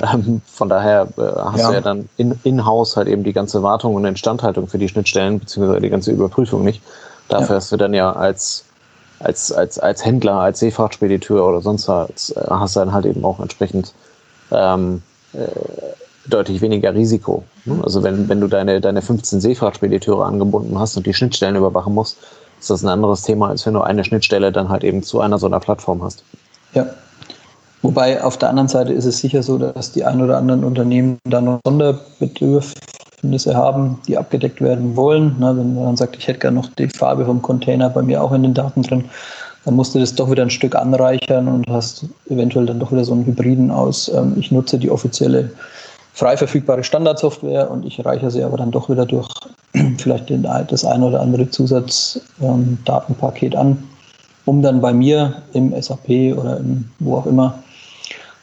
Ähm, 0.01 0.41
von 0.47 0.69
daher 0.69 1.09
äh, 1.17 1.21
hast 1.21 1.61
ja. 1.61 1.69
du 1.69 1.75
ja 1.75 1.81
dann 1.81 2.09
in-house 2.17 2.93
in 2.93 2.97
halt 2.97 3.09
eben 3.09 3.25
die 3.25 3.33
ganze 3.33 3.63
Wartung 3.63 3.95
und 3.95 4.05
Instandhaltung 4.05 4.69
für 4.69 4.79
die 4.79 4.89
Schnittstellen, 4.89 5.41
beziehungsweise 5.41 5.81
die 5.81 5.91
ganze 5.91 6.13
Überprüfung 6.13 6.65
nicht. 6.65 6.81
Dafür 7.29 7.51
ja. 7.51 7.55
hast 7.57 7.73
du 7.73 7.77
dann 7.77 7.95
ja 7.95 8.13
als, 8.13 8.65
als, 9.21 9.53
als, 9.53 9.79
als 9.79 10.05
Händler, 10.05 10.35
als 10.35 10.61
Seefahrtspediteur 10.61 11.45
oder 11.47 11.61
sonst 11.61 11.89
was, 11.89 12.31
äh, 12.31 12.41
hast 12.49 12.77
du 12.77 12.81
dann 12.81 12.93
halt 12.93 13.07
eben 13.07 13.25
auch 13.25 13.41
entsprechend 13.41 13.93
ähm, 14.51 15.03
äh, 15.33 15.47
deutlich 16.27 16.61
weniger 16.61 16.95
Risiko. 16.95 17.45
Ne? 17.65 17.81
Also 17.83 18.03
wenn, 18.03 18.29
wenn 18.29 18.41
du 18.41 18.49
deine, 18.49 18.81
deine 18.81 19.03
15 19.03 19.41
Seefahrtspediteure 19.41 20.25
angebunden 20.25 20.79
hast 20.79 20.97
und 20.97 21.07
die 21.07 21.15
Schnittstellen 21.15 21.57
überwachen 21.57 21.95
musst, 21.95 22.19
ist 22.59 22.71
das 22.71 22.83
ein 22.83 22.89
anderes 22.89 23.23
Thema, 23.23 23.49
als 23.49 23.67
wenn 23.67 23.75
du 23.75 23.83
eine 23.83 24.05
Schnittstelle 24.05 24.53
dann 24.53 24.69
halt 24.69 24.83
eben 24.85 25.03
zu 25.03 25.21
einer 25.21 25.39
so 25.39 25.47
einer 25.47 25.61
Plattform 25.61 26.03
hast. 26.03 26.25
Ja, 26.73 26.87
Wobei 27.83 28.23
auf 28.23 28.39
der 28.39 28.49
anderen 28.49 28.69
Seite 28.69 28.93
ist 28.93 29.05
es 29.05 29.19
sicher 29.19 29.43
so, 29.43 29.59
dass 29.59 29.93
die 29.93 30.05
ein 30.05 30.21
oder 30.21 30.39
anderen 30.39 30.65
Unternehmen 30.65 31.19
da 31.25 31.41
noch 31.41 31.61
Sonderbedürfnisse 31.65 33.55
haben, 33.55 33.99
die 34.09 34.17
abgedeckt 34.17 34.61
werden 34.61 34.97
wollen. 34.97 35.37
Na, 35.39 35.57
wenn 35.57 35.75
man 35.75 35.85
dann 35.85 35.97
sagt, 35.97 36.17
ich 36.17 36.27
hätte 36.27 36.41
gerne 36.41 36.57
noch 36.57 36.69
die 36.75 36.89
Farbe 36.89 37.25
vom 37.25 37.43
Container 37.43 37.91
bei 37.91 38.03
mir 38.03 38.23
auch 38.23 38.33
in 38.33 38.43
den 38.43 38.55
Daten 38.55 38.83
drin, 38.83 39.05
dann 39.65 39.75
musst 39.75 39.95
du 39.95 39.99
das 39.99 40.15
doch 40.15 40.31
wieder 40.31 40.43
ein 40.43 40.51
Stück 40.51 40.75
anreichern 40.75 41.49
und 41.49 41.69
hast 41.69 42.07
eventuell 42.31 42.67
dann 42.67 42.81
doch 42.81 42.93
wieder 42.93 43.05
so 43.05 43.13
einen 43.13 43.27
Hybriden 43.27 43.71
aus. 43.71 44.09
Ähm, 44.09 44.35
ich 44.39 44.51
nutze 44.51 44.79
die 44.79 44.91
offizielle 44.91 45.51
frei 46.15 46.37
verfügbare 46.37 46.83
Standardsoftware 46.83 47.71
und 47.71 47.85
ich 47.85 48.03
reiche 48.05 48.31
sie 48.31 48.43
aber 48.43 48.57
dann 48.57 48.71
doch 48.71 48.89
wieder 48.89 49.05
durch 49.05 49.29
vielleicht 49.99 50.31
den, 50.31 50.49
das 50.69 50.85
ein 50.85 51.03
oder 51.03 51.21
andere 51.21 51.51
Zusatzdatenpaket 51.51 53.55
ähm, 53.55 53.61
an, 53.61 53.83
um 54.47 54.63
dann 54.63 54.81
bei 54.81 54.95
mir 54.95 55.43
im 55.53 55.75
SAP 55.81 56.39
oder 56.39 56.59
im, 56.59 56.89
wo 57.01 57.17
auch 57.17 57.27
immer 57.27 57.59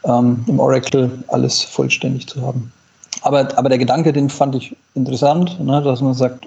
ähm, 0.05 0.43
im 0.48 0.60
Oracle 0.60 1.12
alles 1.27 1.62
vollständig 1.62 2.27
zu 2.27 2.41
haben. 2.41 2.72
Aber, 3.22 3.48
aber 3.57 3.69
der 3.69 3.77
Gedanke, 3.77 4.12
den 4.12 4.29
fand 4.29 4.55
ich 4.55 4.75
interessant, 4.95 5.60
ne, 5.63 5.81
dass 5.81 6.01
man 6.01 6.13
sagt, 6.13 6.45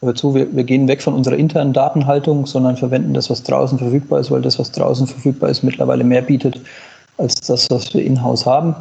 hör 0.00 0.14
zu, 0.14 0.34
wir, 0.34 0.54
wir 0.54 0.64
gehen 0.64 0.88
weg 0.88 1.02
von 1.02 1.14
unserer 1.14 1.36
internen 1.36 1.72
Datenhaltung, 1.72 2.46
sondern 2.46 2.76
verwenden 2.76 3.14
das, 3.14 3.30
was 3.30 3.42
draußen 3.42 3.78
verfügbar 3.78 4.20
ist, 4.20 4.30
weil 4.30 4.42
das, 4.42 4.58
was 4.58 4.70
draußen 4.72 5.06
verfügbar 5.06 5.50
ist, 5.50 5.62
mittlerweile 5.62 6.04
mehr 6.04 6.22
bietet 6.22 6.60
als 7.18 7.34
das, 7.40 7.70
was 7.70 7.92
wir 7.94 8.04
in-house 8.04 8.46
haben. 8.46 8.74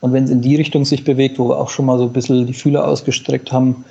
Und 0.00 0.12
wenn 0.12 0.24
es 0.24 0.30
in 0.30 0.40
die 0.40 0.56
Richtung 0.56 0.84
sich 0.84 1.04
bewegt, 1.04 1.38
wo 1.38 1.48
wir 1.48 1.58
auch 1.58 1.70
schon 1.70 1.86
mal 1.86 1.98
so 1.98 2.04
ein 2.04 2.12
bisschen 2.12 2.46
die 2.46 2.54
Fühler 2.54 2.86
ausgestreckt 2.86 3.50
haben, 3.52 3.84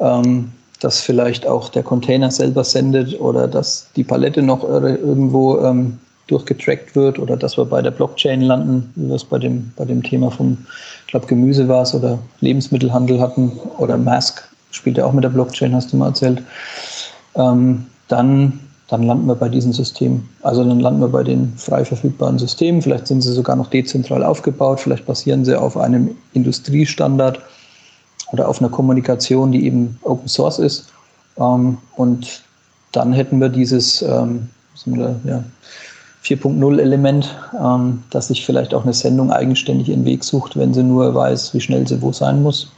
ähm, 0.00 0.52
dass 0.80 1.00
vielleicht 1.00 1.46
auch 1.46 1.70
der 1.70 1.82
Container 1.82 2.30
selber 2.30 2.62
sendet 2.62 3.18
oder 3.18 3.48
dass 3.48 3.88
die 3.96 4.04
Palette 4.04 4.42
noch 4.42 4.62
irgendwo 4.62 5.58
ähm, 5.60 5.98
durchgetrackt 6.26 6.96
wird 6.96 7.18
oder 7.18 7.36
dass 7.36 7.56
wir 7.56 7.64
bei 7.64 7.82
der 7.82 7.92
Blockchain 7.92 8.40
landen, 8.40 8.90
wie 8.96 9.08
wir 9.08 9.14
es 9.14 9.24
bei 9.24 9.38
dem, 9.38 9.72
bei 9.76 9.84
dem 9.84 10.02
Thema 10.02 10.30
vom, 10.30 10.58
ich 11.06 11.10
glaube, 11.12 11.26
Gemüse 11.26 11.68
war 11.68 11.82
es 11.82 11.94
oder 11.94 12.18
Lebensmittelhandel 12.40 13.20
hatten 13.20 13.52
oder 13.78 13.96
Mask 13.96 14.42
spielt 14.70 14.98
ja 14.98 15.06
auch 15.06 15.12
mit 15.12 15.24
der 15.24 15.30
Blockchain, 15.30 15.74
hast 15.74 15.92
du 15.92 15.96
mal 15.96 16.08
erzählt. 16.08 16.42
Ähm, 17.34 17.86
dann, 18.08 18.60
dann 18.88 19.02
landen 19.02 19.26
wir 19.26 19.34
bei 19.34 19.48
diesen 19.48 19.72
Systemen. 19.72 20.28
Also 20.42 20.64
dann 20.64 20.80
landen 20.80 21.00
wir 21.00 21.08
bei 21.08 21.22
den 21.22 21.52
frei 21.56 21.84
verfügbaren 21.84 22.38
Systemen. 22.38 22.82
Vielleicht 22.82 23.06
sind 23.06 23.22
sie 23.22 23.32
sogar 23.32 23.56
noch 23.56 23.70
dezentral 23.70 24.22
aufgebaut, 24.22 24.80
vielleicht 24.80 25.06
basieren 25.06 25.44
sie 25.44 25.58
auf 25.58 25.76
einem 25.76 26.16
Industriestandard 26.34 27.40
oder 28.32 28.48
auf 28.48 28.60
einer 28.60 28.70
Kommunikation, 28.70 29.52
die 29.52 29.66
eben 29.66 29.98
Open 30.02 30.28
Source 30.28 30.58
ist. 30.58 30.86
Ähm, 31.38 31.78
und 31.96 32.42
dann 32.92 33.12
hätten 33.12 33.40
wir 33.40 33.48
dieses 33.48 34.02
ähm, 34.02 34.48
ja, 35.24 35.42
4.0 36.26 36.80
Element, 36.80 37.34
ähm, 37.62 38.02
dass 38.10 38.28
sich 38.28 38.44
vielleicht 38.44 38.74
auch 38.74 38.82
eine 38.82 38.92
Sendung 38.92 39.30
eigenständig 39.30 39.88
ihren 39.88 40.04
Weg 40.04 40.24
sucht, 40.24 40.56
wenn 40.56 40.74
sie 40.74 40.82
nur 40.82 41.14
weiß, 41.14 41.54
wie 41.54 41.60
schnell 41.60 41.86
sie 41.86 42.02
wo 42.02 42.12
sein 42.12 42.42
muss. 42.42 42.68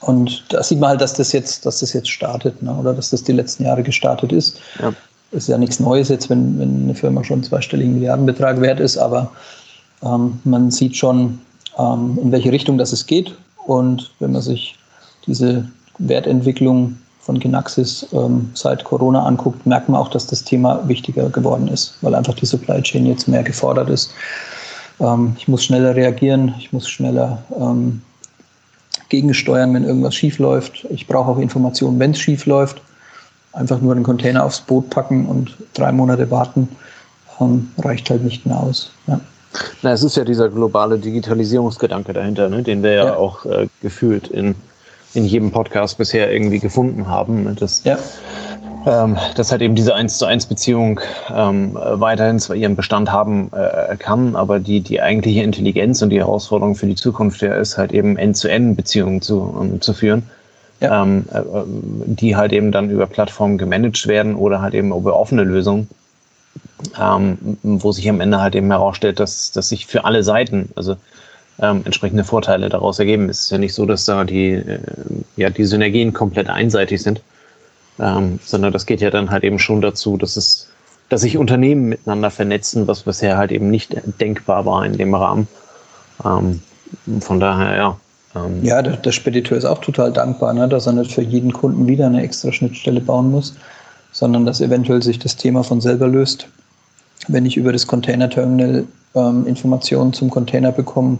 Und 0.00 0.44
da 0.50 0.62
sieht 0.62 0.78
man 0.78 0.90
halt, 0.90 1.00
dass 1.00 1.14
das 1.14 1.32
jetzt, 1.32 1.64
dass 1.64 1.80
das 1.80 1.94
jetzt 1.94 2.10
startet, 2.10 2.62
ne? 2.62 2.74
oder 2.74 2.92
dass 2.92 3.10
das 3.10 3.24
die 3.24 3.32
letzten 3.32 3.64
Jahre 3.64 3.82
gestartet 3.82 4.30
ist. 4.30 4.60
Ja. 4.80 4.92
Ist 5.32 5.48
ja 5.48 5.56
nichts 5.58 5.80
Neues 5.80 6.08
jetzt, 6.08 6.28
wenn, 6.28 6.58
wenn 6.58 6.84
eine 6.84 6.94
Firma 6.94 7.24
schon 7.24 7.42
zweistelligen 7.42 7.94
Milliardenbetrag 7.94 8.60
wert 8.60 8.78
ist, 8.78 8.98
aber 8.98 9.32
ähm, 10.02 10.38
man 10.44 10.70
sieht 10.70 10.96
schon, 10.96 11.40
ähm, 11.78 12.18
in 12.22 12.30
welche 12.30 12.52
Richtung 12.52 12.76
das 12.78 12.92
es 12.92 13.06
geht. 13.06 13.34
Und 13.66 14.10
wenn 14.20 14.32
man 14.32 14.42
sich 14.42 14.76
diese 15.26 15.66
Wertentwicklung 15.98 16.98
von 17.26 17.40
Genaxis 17.40 18.06
ähm, 18.12 18.50
seit 18.54 18.84
Corona 18.84 19.24
anguckt, 19.24 19.66
merkt 19.66 19.88
man 19.88 20.00
auch, 20.00 20.08
dass 20.08 20.28
das 20.28 20.44
Thema 20.44 20.80
wichtiger 20.88 21.28
geworden 21.28 21.66
ist, 21.66 21.98
weil 22.00 22.14
einfach 22.14 22.34
die 22.34 22.46
Supply 22.46 22.80
Chain 22.80 23.04
jetzt 23.04 23.26
mehr 23.26 23.42
gefordert 23.42 23.90
ist. 23.90 24.12
Ähm, 25.00 25.34
ich 25.36 25.48
muss 25.48 25.64
schneller 25.64 25.94
reagieren, 25.96 26.54
ich 26.58 26.72
muss 26.72 26.88
schneller 26.88 27.42
ähm, 27.60 28.00
gegensteuern, 29.08 29.74
wenn 29.74 29.84
irgendwas 29.84 30.14
schief 30.14 30.38
läuft. 30.38 30.86
Ich 30.88 31.08
brauche 31.08 31.32
auch 31.32 31.38
Informationen, 31.38 31.98
wenn 31.98 32.12
es 32.12 32.20
schief 32.20 32.46
läuft. 32.46 32.80
Einfach 33.52 33.80
nur 33.80 33.94
den 33.94 34.04
Container 34.04 34.44
aufs 34.44 34.60
Boot 34.60 34.88
packen 34.90 35.26
und 35.26 35.56
drei 35.74 35.90
Monate 35.90 36.30
warten, 36.30 36.68
ähm, 37.40 37.70
reicht 37.78 38.08
halt 38.08 38.22
nicht 38.22 38.46
mehr 38.46 38.60
aus. 38.60 38.92
Ja. 39.08 39.20
Na, 39.82 39.92
es 39.92 40.04
ist 40.04 40.16
ja 40.16 40.24
dieser 40.24 40.48
globale 40.48 40.98
Digitalisierungsgedanke 40.98 42.12
dahinter, 42.12 42.48
ne? 42.48 42.62
den 42.62 42.84
wir 42.84 42.92
ja, 42.92 43.04
ja. 43.06 43.16
auch 43.16 43.44
äh, 43.46 43.66
gefühlt 43.82 44.28
in 44.28 44.54
in 45.16 45.24
jedem 45.24 45.50
Podcast 45.50 45.98
bisher 45.98 46.32
irgendwie 46.32 46.58
gefunden 46.58 47.08
haben. 47.08 47.44
Ne? 47.44 47.56
Das, 47.58 47.82
ja. 47.84 47.98
ähm, 48.86 49.16
dass 49.34 49.50
halt 49.50 49.62
eben 49.62 49.74
diese 49.74 49.94
1 49.94 50.18
zu 50.18 50.26
1 50.26 50.46
Beziehung 50.46 51.00
ähm, 51.34 51.72
weiterhin 51.74 52.38
zwar 52.38 52.56
ihren 52.56 52.76
Bestand 52.76 53.10
haben 53.10 53.50
äh, 53.52 53.96
kann, 53.96 54.36
aber 54.36 54.60
die, 54.60 54.80
die 54.80 55.00
eigentliche 55.00 55.42
Intelligenz 55.42 56.02
und 56.02 56.10
die 56.10 56.18
Herausforderung 56.18 56.74
für 56.74 56.86
die 56.86 56.94
Zukunft 56.94 57.40
ja 57.42 57.54
ist 57.54 57.78
halt 57.78 57.92
eben 57.92 58.16
End-zu-End-Beziehungen 58.16 59.22
zu, 59.22 59.40
um, 59.40 59.80
zu 59.80 59.94
führen. 59.94 60.24
Ja. 60.78 61.02
Ähm, 61.02 61.24
äh, 61.32 61.40
die 62.04 62.36
halt 62.36 62.52
eben 62.52 62.70
dann 62.70 62.90
über 62.90 63.06
Plattformen 63.06 63.56
gemanagt 63.56 64.06
werden 64.06 64.34
oder 64.34 64.60
halt 64.60 64.74
eben 64.74 64.92
über 64.92 65.18
offene 65.18 65.42
Lösungen, 65.42 65.88
ähm, 67.00 67.38
wo 67.62 67.92
sich 67.92 68.06
am 68.10 68.20
Ende 68.20 68.42
halt 68.42 68.54
eben 68.54 68.70
herausstellt, 68.70 69.18
dass, 69.18 69.52
dass 69.52 69.70
sich 69.70 69.86
für 69.86 70.04
alle 70.04 70.22
Seiten, 70.22 70.68
also 70.76 70.96
ähm, 71.60 71.82
entsprechende 71.84 72.24
Vorteile 72.24 72.68
daraus 72.68 72.98
ergeben. 72.98 73.28
Es 73.28 73.44
ist 73.44 73.50
ja 73.50 73.58
nicht 73.58 73.74
so, 73.74 73.86
dass 73.86 74.04
da 74.04 74.24
die, 74.24 74.52
äh, 74.52 74.78
ja, 75.36 75.50
die 75.50 75.64
Synergien 75.64 76.12
komplett 76.12 76.48
einseitig 76.48 77.02
sind, 77.02 77.22
ähm, 77.98 78.38
sondern 78.44 78.72
das 78.72 78.86
geht 78.86 79.00
ja 79.00 79.10
dann 79.10 79.30
halt 79.30 79.44
eben 79.44 79.58
schon 79.58 79.80
dazu, 79.80 80.16
dass 80.16 80.36
es, 80.36 80.68
dass 81.08 81.22
sich 81.22 81.38
Unternehmen 81.38 81.88
miteinander 81.88 82.30
vernetzen, 82.30 82.86
was 82.86 83.02
bisher 83.02 83.36
halt 83.36 83.52
eben 83.52 83.70
nicht 83.70 83.96
denkbar 84.20 84.66
war 84.66 84.84
in 84.84 84.98
dem 84.98 85.14
Rahmen. 85.14 85.48
Ähm, 86.24 86.60
von 87.20 87.40
daher, 87.40 87.76
ja. 87.76 87.96
Ähm, 88.34 88.62
ja, 88.62 88.82
der, 88.82 88.96
der, 88.96 89.12
Spediteur 89.12 89.56
ist 89.56 89.64
auch 89.64 89.80
total 89.80 90.12
dankbar, 90.12 90.52
ne, 90.52 90.68
dass 90.68 90.86
er 90.86 90.92
nicht 90.92 91.12
für 91.12 91.22
jeden 91.22 91.52
Kunden 91.52 91.86
wieder 91.86 92.06
eine 92.06 92.22
extra 92.22 92.52
Schnittstelle 92.52 93.00
bauen 93.00 93.30
muss, 93.30 93.54
sondern 94.12 94.44
dass 94.44 94.60
eventuell 94.60 95.02
sich 95.02 95.18
das 95.18 95.36
Thema 95.36 95.62
von 95.62 95.80
selber 95.80 96.06
löst. 96.06 96.48
Wenn 97.28 97.46
ich 97.46 97.56
über 97.56 97.72
das 97.72 97.86
Container-Terminal 97.86 98.84
ähm, 99.14 99.46
Informationen 99.46 100.12
zum 100.12 100.28
Container 100.30 100.70
bekomme, 100.70 101.18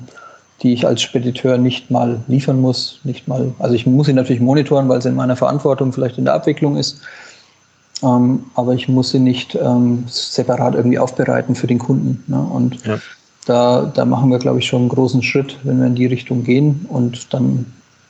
die 0.63 0.73
ich 0.73 0.87
als 0.87 1.03
Spediteur 1.03 1.59
nicht 1.59 1.91
mal 1.91 2.21
liefern 2.29 2.61
muss, 2.61 3.01
nicht 3.05 3.29
mal, 3.29 3.53
also 3.59 3.75
ich 3.75 3.87
muss 3.87 4.07
sie 4.07 4.13
natürlich 4.13 4.41
monitoren, 4.41 4.89
weil 4.89 4.99
es 4.99 5.05
in 5.05 5.15
meiner 5.15 5.37
Verantwortung 5.37 5.93
vielleicht 5.93 6.19
in 6.19 6.25
der 6.25 6.35
Abwicklung 6.35 6.77
ist, 6.77 7.01
ähm, 8.03 8.45
aber 8.55 8.75
ich 8.75 8.89
muss 8.89 9.11
sie 9.11 9.19
nicht 9.19 9.55
ähm, 9.55 10.05
separat 10.07 10.75
irgendwie 10.75 10.99
aufbereiten 10.99 11.55
für 11.55 11.67
den 11.67 11.79
Kunden. 11.79 12.25
Ne? 12.27 12.41
Und 12.41 12.85
ja. 12.87 12.99
da, 13.47 13.93
da 13.95 14.05
machen 14.05 14.31
wir, 14.31 14.39
glaube 14.39 14.59
ich, 14.59 14.67
schon 14.67 14.83
einen 14.83 14.89
großen 14.89 15.23
Schritt, 15.23 15.59
wenn 15.65 15.79
wir 15.79 15.87
in 15.87 15.95
die 15.95 16.07
Richtung 16.07 16.45
gehen 16.45 16.87
und 16.89 17.33
dann 17.33 17.67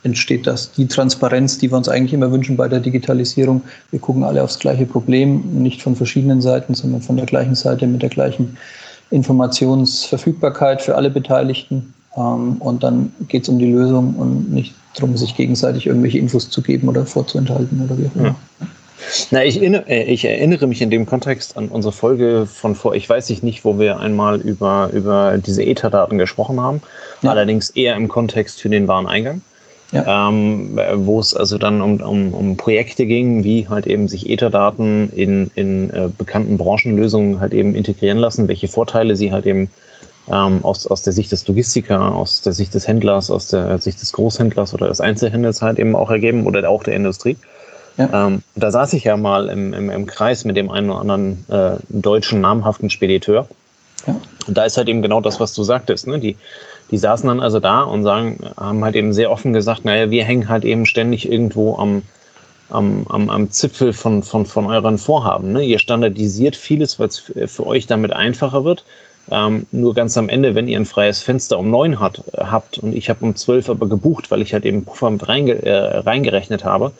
entsteht 0.06 0.46
das, 0.46 0.70
die 0.72 0.86
Transparenz, 0.86 1.58
die 1.58 1.70
wir 1.70 1.76
uns 1.76 1.88
eigentlich 1.88 2.14
immer 2.14 2.30
wünschen 2.30 2.56
bei 2.56 2.68
der 2.68 2.78
Digitalisierung. 2.78 3.62
Wir 3.90 3.98
gucken 3.98 4.22
alle 4.22 4.42
aufs 4.42 4.58
gleiche 4.58 4.86
Problem, 4.86 5.62
nicht 5.62 5.82
von 5.82 5.96
verschiedenen 5.96 6.40
Seiten, 6.40 6.74
sondern 6.74 7.02
von 7.02 7.16
der 7.16 7.26
gleichen 7.26 7.56
Seite 7.56 7.88
mit 7.88 8.02
der 8.02 8.08
gleichen 8.08 8.56
Informationsverfügbarkeit 9.10 10.80
für 10.80 10.94
alle 10.94 11.10
Beteiligten. 11.10 11.92
Ähm, 12.16 12.56
und 12.58 12.82
dann 12.82 13.12
geht 13.28 13.42
es 13.42 13.48
um 13.48 13.58
die 13.58 13.70
Lösung 13.70 14.14
und 14.16 14.52
nicht 14.52 14.74
darum, 14.94 15.16
sich 15.16 15.36
gegenseitig 15.36 15.86
irgendwelche 15.86 16.18
Infos 16.18 16.50
zu 16.50 16.62
geben 16.62 16.88
oder 16.88 17.06
vorzuenthalten 17.06 17.82
oder 17.84 17.98
wie 17.98 18.06
auch 18.06 18.16
immer. 18.16 18.24
Ja. 18.60 18.66
Na, 19.30 19.44
ich, 19.44 19.60
äh, 19.60 20.02
ich, 20.04 20.24
erinnere 20.24 20.66
mich 20.66 20.80
in 20.80 20.90
dem 20.90 21.06
Kontext 21.06 21.56
an 21.56 21.68
unsere 21.68 21.92
Folge 21.92 22.46
von 22.46 22.74
vor, 22.74 22.94
ich 22.94 23.08
weiß 23.08 23.30
nicht, 23.42 23.64
wo 23.64 23.78
wir 23.78 24.00
einmal 24.00 24.40
über, 24.40 24.90
über 24.92 25.38
diese 25.38 25.62
Etherdaten 25.62 26.18
gesprochen 26.18 26.60
haben, 26.60 26.80
ja. 27.22 27.30
allerdings 27.30 27.70
eher 27.70 27.94
im 27.96 28.08
Kontext 28.08 28.60
für 28.60 28.68
den 28.68 28.88
Wareneingang. 28.88 29.42
Ja. 29.92 30.28
Ähm, 30.28 30.80
wo 30.96 31.20
es 31.20 31.32
also 31.32 31.58
dann 31.58 31.80
um, 31.80 32.00
um, 32.00 32.34
um 32.34 32.56
Projekte 32.56 33.06
ging, 33.06 33.44
wie 33.44 33.68
halt 33.68 33.86
eben 33.86 34.08
sich 34.08 34.28
Etherdaten 34.28 35.12
in, 35.12 35.48
in 35.54 35.90
äh, 35.90 36.08
bekannten 36.16 36.58
Branchenlösungen 36.58 37.38
halt 37.38 37.54
eben 37.54 37.76
integrieren 37.76 38.18
lassen, 38.18 38.48
welche 38.48 38.66
Vorteile 38.66 39.14
sie 39.14 39.30
halt 39.30 39.46
eben 39.46 39.70
ähm, 40.30 40.64
aus, 40.64 40.86
aus 40.86 41.02
der 41.02 41.12
Sicht 41.12 41.32
des 41.32 41.46
Logistiker, 41.46 42.14
aus 42.14 42.42
der 42.42 42.52
Sicht 42.52 42.74
des 42.74 42.86
Händlers, 42.88 43.30
aus 43.30 43.48
der 43.48 43.78
Sicht 43.78 44.00
des 44.00 44.12
Großhändlers 44.12 44.74
oder 44.74 44.88
des 44.88 45.00
Einzelhändlers 45.00 45.62
halt 45.62 45.78
eben 45.78 45.94
auch 45.94 46.10
ergeben 46.10 46.46
oder 46.46 46.68
auch 46.68 46.82
der 46.82 46.94
Industrie. 46.94 47.36
Ja. 47.96 48.26
Ähm, 48.26 48.42
da 48.54 48.70
saß 48.70 48.92
ich 48.92 49.04
ja 49.04 49.16
mal 49.16 49.48
im, 49.48 49.72
im, 49.72 49.90
im 49.90 50.06
Kreis 50.06 50.44
mit 50.44 50.56
dem 50.56 50.70
einen 50.70 50.90
oder 50.90 51.00
anderen 51.00 51.44
äh, 51.48 51.76
deutschen 51.88 52.40
namhaften 52.40 52.90
Spediteur. 52.90 53.48
Ja. 54.06 54.16
Und 54.46 54.56
da 54.56 54.64
ist 54.64 54.76
halt 54.76 54.88
eben 54.88 55.02
genau 55.02 55.20
das, 55.20 55.40
was 55.40 55.54
du 55.54 55.62
sagtest. 55.62 56.06
Ne? 56.06 56.18
Die, 56.18 56.36
die 56.90 56.98
saßen 56.98 57.26
dann 57.26 57.40
also 57.40 57.58
da 57.58 57.82
und 57.82 58.02
sagen, 58.02 58.38
haben 58.56 58.84
halt 58.84 58.96
eben 58.96 59.12
sehr 59.12 59.30
offen 59.30 59.52
gesagt, 59.52 59.84
naja, 59.84 60.10
wir 60.10 60.24
hängen 60.24 60.48
halt 60.48 60.64
eben 60.64 60.86
ständig 60.86 61.30
irgendwo 61.30 61.76
am, 61.76 62.02
am, 62.68 63.06
am, 63.08 63.30
am 63.30 63.50
Zipfel 63.50 63.92
von, 63.92 64.22
von, 64.22 64.44
von 64.46 64.66
euren 64.66 64.98
Vorhaben. 64.98 65.52
Ne? 65.52 65.64
Ihr 65.64 65.78
standardisiert 65.78 66.54
vieles, 66.54 66.98
weil 66.98 67.08
es 67.08 67.18
für 67.18 67.66
euch 67.66 67.86
damit 67.86 68.12
einfacher 68.12 68.64
wird. 68.64 68.84
Ähm, 69.30 69.66
nur 69.72 69.94
ganz 69.94 70.16
am 70.16 70.28
Ende, 70.28 70.54
wenn 70.54 70.68
ihr 70.68 70.78
ein 70.78 70.84
freies 70.84 71.20
Fenster 71.20 71.58
um 71.58 71.70
neun 71.70 71.98
hat, 71.98 72.22
habt 72.36 72.78
und 72.78 72.94
ich 72.94 73.10
habe 73.10 73.24
um 73.24 73.34
zwölf 73.34 73.68
aber 73.68 73.88
gebucht, 73.88 74.30
weil 74.30 74.42
ich 74.42 74.52
halt 74.52 74.64
eben 74.64 74.84
Puffer 74.84 75.10
mit 75.10 75.28
reinge 75.28 75.62
äh, 75.62 75.98
reingerechnet 75.98 76.64
habe, 76.64 76.92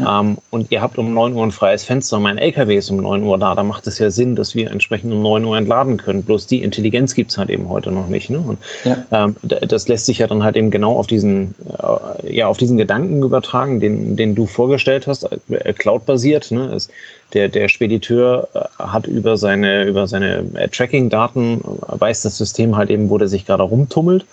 ja. 0.00 0.20
ähm, 0.20 0.38
und 0.50 0.70
ihr 0.70 0.80
habt 0.80 0.98
um 0.98 1.12
neun 1.14 1.34
Uhr 1.34 1.44
ein 1.44 1.52
freies 1.52 1.84
Fenster 1.84 2.18
mein 2.18 2.38
LKW 2.38 2.76
ist 2.76 2.90
um 2.90 2.96
neun 2.98 3.22
Uhr 3.22 3.38
da, 3.38 3.54
da 3.54 3.62
macht 3.62 3.86
es 3.86 3.98
ja 3.98 4.10
Sinn, 4.10 4.36
dass 4.36 4.54
wir 4.54 4.70
entsprechend 4.70 5.12
um 5.12 5.22
neun 5.22 5.44
Uhr 5.44 5.56
entladen 5.56 5.96
können. 5.96 6.22
Bloß 6.22 6.46
die 6.46 6.62
Intelligenz 6.62 7.14
gibt's 7.14 7.38
halt 7.38 7.50
eben 7.50 7.68
heute 7.68 7.92
noch 7.92 8.08
nicht. 8.08 8.30
Ne? 8.30 8.38
Und 8.38 8.58
ja. 8.84 9.04
ähm, 9.12 9.36
das 9.42 9.88
lässt 9.88 10.06
sich 10.06 10.18
ja 10.18 10.26
dann 10.26 10.42
halt 10.42 10.56
eben 10.56 10.70
genau 10.70 10.96
auf 10.96 11.06
diesen, 11.06 11.54
äh, 11.78 12.34
ja, 12.34 12.46
auf 12.46 12.56
diesen 12.58 12.76
Gedanken 12.76 13.22
übertragen, 13.22 13.80
den, 13.80 14.16
den 14.16 14.34
du 14.34 14.46
vorgestellt 14.46 15.06
hast, 15.06 15.28
äh, 15.50 15.72
cloud-basiert. 15.72 16.50
Ne? 16.50 16.72
Es, 16.74 16.88
der, 17.32 17.48
der 17.48 17.68
Spediteur 17.68 18.48
äh, 18.54 18.60
hat 18.78 19.06
über 19.06 19.36
seine, 19.36 19.84
über 19.84 20.06
seine 20.06 20.44
äh, 20.54 20.68
Tracking-Daten, 20.68 21.60
äh, 21.60 22.00
weiß 22.00 22.22
das 22.22 22.38
System 22.38 22.76
halt 22.76 22.90
eben, 22.90 23.10
wo 23.10 23.18
der 23.18 23.28
sich 23.28 23.46
gerade 23.46 23.62
rumtummelt. 23.62 24.26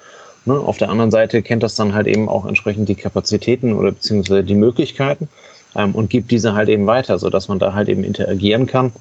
Ne? 0.45 0.53
Auf 0.53 0.77
der 0.77 0.89
anderen 0.89 1.11
Seite 1.11 1.41
kennt 1.41 1.63
das 1.63 1.75
dann 1.75 1.93
halt 1.93 2.07
eben 2.07 2.29
auch 2.29 2.45
entsprechend 2.45 2.89
die 2.89 2.95
Kapazitäten 2.95 3.73
oder 3.73 3.91
beziehungsweise 3.91 4.43
die 4.43 4.55
Möglichkeiten. 4.55 5.27
Ähm, 5.77 5.95
und 5.95 6.09
gibt 6.09 6.31
diese 6.31 6.53
halt 6.53 6.67
eben 6.67 6.87
weiter, 6.87 7.17
sodass 7.17 7.47
man 7.47 7.59
da 7.59 7.73
halt 7.73 7.87
eben 7.87 8.03
interagieren 8.03 8.65
kann. 8.65 8.91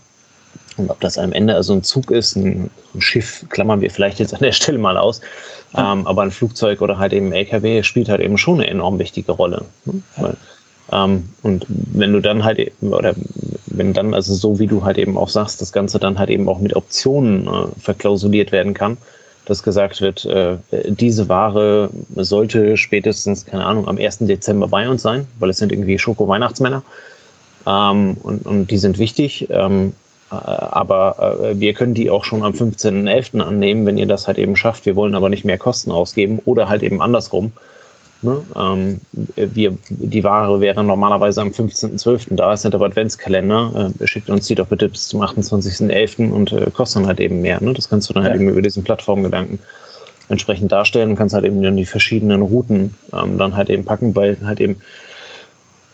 Und 0.77 0.91
ob 0.91 1.01
das 1.01 1.17
am 1.17 1.33
Ende 1.33 1.55
also 1.55 1.73
ein 1.73 1.83
Zug 1.83 2.11
ist, 2.11 2.37
ein, 2.37 2.71
ein 2.95 3.01
Schiff, 3.01 3.47
klammern 3.49 3.81
wir 3.81 3.91
vielleicht 3.91 4.21
jetzt 4.21 4.35
an 4.35 4.41
der 4.41 4.53
Stelle 4.53 4.79
mal 4.79 4.97
aus, 4.99 5.21
ähm, 5.75 6.07
aber 6.07 6.23
ein 6.23 6.31
Flugzeug 6.31 6.83
oder 6.83 6.99
halt 6.99 7.13
eben 7.13 7.29
ein 7.29 7.33
LKW 7.33 7.83
spielt 7.83 8.09
halt 8.09 8.21
eben 8.21 8.39
schon 8.39 8.61
eine 8.61 8.69
enorm 8.69 8.99
wichtige 8.99 9.33
Rolle. 9.33 9.65
Ne? 9.87 10.03
Weil, 10.17 10.37
ähm, 10.93 11.31
und 11.43 11.67
wenn 11.69 12.13
du 12.13 12.21
dann 12.21 12.45
halt 12.45 12.59
eben, 12.59 12.93
oder 12.93 13.15
wenn 13.67 13.93
dann, 13.93 14.15
also 14.15 14.35
so 14.35 14.59
wie 14.59 14.67
du 14.67 14.85
halt 14.85 14.99
eben 14.99 15.17
auch 15.19 15.29
sagst, 15.29 15.61
das 15.61 15.73
Ganze 15.73 15.99
dann 15.99 16.19
halt 16.19 16.31
eben 16.31 16.49
auch 16.49 16.61
mit 16.61 16.77
Optionen 16.77 17.47
äh, 17.49 17.81
verklausuliert 17.81 18.53
werden 18.53 18.75
kann, 18.75 18.99
dass 19.47 19.63
gesagt 19.63 20.01
wird, 20.01 20.25
äh, 20.27 20.59
diese 20.87 21.29
Ware 21.29 21.91
sollte 22.15 22.77
spätestens, 22.77 23.47
keine 23.47 23.65
Ahnung, 23.65 23.89
am 23.89 23.97
1. 23.97 24.19
Dezember 24.21 24.69
bei 24.69 24.89
uns 24.89 25.03
sein, 25.03 25.27
weil 25.39 25.51
es 25.51 25.59
sind 25.59 25.73
irgendwie 25.73 25.99
Schoko-Weihnachtsmänner. 25.99 26.83
Ähm, 27.67 28.17
und, 28.23 28.45
und 28.45 28.71
die 28.71 28.79
sind 28.79 28.99
wichtig. 28.99 29.49
Ähm, 29.51 29.95
äh, 30.31 30.35
aber 30.35 31.41
äh, 31.43 31.61
wir 31.61 31.73
können 31.75 31.95
die 31.95 32.11
auch 32.11 32.25
schon 32.25 32.43
am 32.43 32.53
15.11. 32.53 33.41
annehmen, 33.41 33.87
wenn 33.87 33.99
ihr 33.99 34.07
das 34.07 34.27
halt 34.27 34.39
eben 34.39 34.57
schafft. 34.57 34.85
Wir 34.85 34.97
wollen 34.97 35.15
aber 35.15 35.29
nicht 35.29 35.45
mehr 35.45 35.59
Kosten 35.59 35.93
ausgeben 35.93 36.41
oder 36.45 36.69
halt 36.69 36.83
eben 36.83 37.01
andersrum. 37.01 37.53
Ne? 38.23 38.43
Ähm, 38.57 39.01
wir, 39.37 39.77
die 39.89 40.25
Ware 40.25 40.61
wäre 40.61 40.83
normalerweise 40.83 41.43
am 41.43 41.49
15.12. 41.49 42.35
da, 42.35 42.55
es 42.55 42.63
sind 42.63 42.75
aber 42.75 42.87
Adventskalender. 42.87 43.93
Äh, 44.01 44.07
schickt 44.07 44.31
uns 44.31 44.47
die 44.47 44.55
doch 44.55 44.67
bitte 44.67 44.89
bis 44.89 45.09
zum 45.09 45.23
28.11. 45.23 46.31
und 46.31 46.53
äh, 46.53 46.71
kostet 46.71 47.03
dann 47.03 47.09
halt 47.09 47.21
eben 47.21 47.43
mehr. 47.43 47.63
Ne? 47.63 47.75
Das 47.75 47.89
kannst 47.89 48.09
du 48.09 48.15
dann 48.15 48.23
halt 48.23 48.31
ja. 48.31 48.39
halt 48.39 48.43
eben 48.43 48.51
über 48.51 48.63
diesen 48.63 48.85
Plattformgedanken 48.85 49.59
entsprechend 50.29 50.73
darstellen 50.73 51.11
und 51.11 51.17
kannst 51.17 51.35
halt 51.35 51.45
eben 51.45 51.63
dann 51.63 51.77
die 51.77 51.85
verschiedenen 51.85 52.43
Routen 52.43 52.95
ähm, 53.13 53.39
dann 53.39 53.55
halt 53.55 53.71
eben 53.71 53.85
packen, 53.85 54.17
weil 54.17 54.39
halt 54.45 54.61
eben 54.61 54.77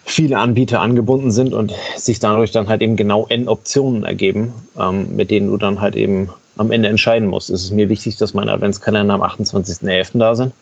viele 0.04 0.38
Anbieter 0.38 0.80
angebunden 0.80 1.30
sind 1.30 1.52
und 1.52 1.72
sich 1.96 2.18
dadurch 2.18 2.50
dann 2.50 2.68
halt 2.68 2.82
eben 2.82 2.96
genau 2.96 3.26
N 3.28 3.48
Optionen 3.48 4.04
ergeben, 4.04 4.52
ähm, 4.78 5.14
mit 5.16 5.30
denen 5.30 5.48
du 5.48 5.56
dann 5.56 5.80
halt 5.80 5.96
eben 5.96 6.30
am 6.56 6.70
Ende 6.70 6.88
entscheiden 6.88 7.28
musst. 7.28 7.50
Es 7.50 7.64
ist 7.64 7.72
mir 7.72 7.88
wichtig, 7.88 8.16
dass 8.16 8.34
meine 8.34 8.52
Adventskalender 8.52 9.14
am 9.14 9.22
28.11. 9.22 10.18
da 10.18 10.34
sind 10.34 10.52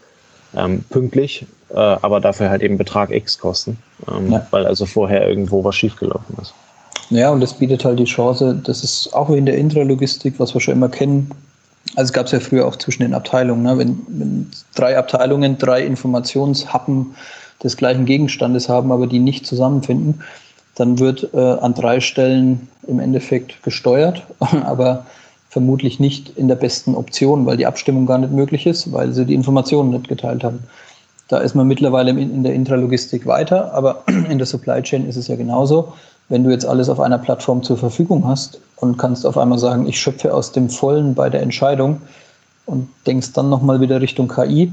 ähm, 0.57 0.85
pünktlich, 0.91 1.47
äh, 1.71 1.77
aber 1.77 2.21
dafür 2.21 2.51
halt 2.51 2.63
eben 2.63 2.79
Betrag 2.79 3.11
X 3.11 3.39
kosten, 3.39 3.79
ähm, 4.11 4.33
ja. 4.33 4.47
weil 4.51 4.67
also 4.67 4.87
vorher 4.87 5.29
irgendwo 5.29 5.65
was 5.65 5.77
schiefgelaufen 5.77 6.37
ist. 6.41 6.55
Ja, 7.11 7.31
und 7.31 7.41
das 7.41 7.55
bietet 7.55 7.85
halt 7.85 7.99
die 7.99 8.05
Chance, 8.05 8.61
das 8.63 8.85
ist 8.85 9.13
auch 9.13 9.31
in 9.31 9.47
der 9.47 9.59
Intralogistik, 9.59 10.35
was 10.39 10.55
wir 10.55 10.61
schon 10.61 10.75
immer 10.75 10.89
kennen. 10.89 11.31
Also 11.97 12.11
es 12.11 12.13
gab 12.13 12.27
es 12.27 12.33
ja 12.33 12.41
früher 12.41 12.67
auch 12.67 12.77
zwischen 12.77 13.03
den 13.03 13.15
Abteilungen, 13.15 13.63
ne? 13.63 13.79
wenn, 13.79 13.99
wenn 14.09 14.51
drei 14.77 14.97
Abteilungen 14.97 15.59
drei 15.59 15.85
Informationshappen 15.85 17.15
des 17.65 17.77
gleichen 17.77 18.05
Gegenstandes 18.05 18.69
haben, 18.69 18.93
aber 18.93 19.07
die 19.07 19.19
nicht 19.19 19.45
zusammenfinden, 19.45 20.23
dann 20.77 20.99
wird 20.99 21.29
äh, 21.35 21.39
an 21.39 21.75
drei 21.75 22.01
Stellen 22.01 22.69
im 22.87 23.01
Endeffekt 23.01 23.63
gesteuert, 23.65 24.23
aber 24.39 25.05
vermutlich 25.51 25.99
nicht 26.01 26.31
in 26.39 26.49
der 26.49 26.55
besten 26.55 26.95
Option, 26.95 27.45
weil 27.45 27.57
die 27.57 27.67
Abstimmung 27.67 28.07
gar 28.07 28.19
nicht 28.19 28.33
möglich 28.33 28.67
ist, 28.67 28.93
weil 28.93 29.13
sie 29.13 29.27
die 29.27 29.35
Informationen 29.35 29.91
nicht 29.91 30.09
geteilt 30.09 30.45
haben. 30.45 30.61
Da 31.29 31.39
ist 31.39 31.55
man 31.55 31.67
mittlerweile 31.67 32.11
in 32.11 32.43
der 32.43 32.55
Intralogistik 32.55 33.27
weiter, 33.27 33.75
aber 33.75 34.05
in 34.31 34.39
der 34.39 34.47
Supply 34.47 34.81
Chain 34.81 35.07
ist 35.09 35.17
es 35.17 35.29
ja 35.29 35.37
genauso. 35.37 35.93
Wenn 36.29 36.45
du 36.45 36.51
jetzt 36.51 36.65
alles 36.65 36.89
auf 36.89 37.01
einer 37.01 37.19
Plattform 37.19 37.65
zur 37.65 37.77
Verfügung 37.77 38.27
hast 38.27 38.61
und 38.77 38.97
kannst 38.97 39.27
auf 39.27 39.37
einmal 39.37 39.59
sagen, 39.59 39.89
ich 39.89 40.01
schöpfe 40.01 40.33
aus 40.33 40.53
dem 40.53 40.71
Vollen 40.71 41.15
bei 41.15 41.29
der 41.29 41.43
Entscheidung 41.43 42.01
und 42.67 42.89
denkst 43.07 43.33
dann 43.33 43.49
nochmal 43.49 43.81
wieder 43.81 44.01
Richtung 44.01 44.29
KI, 44.29 44.73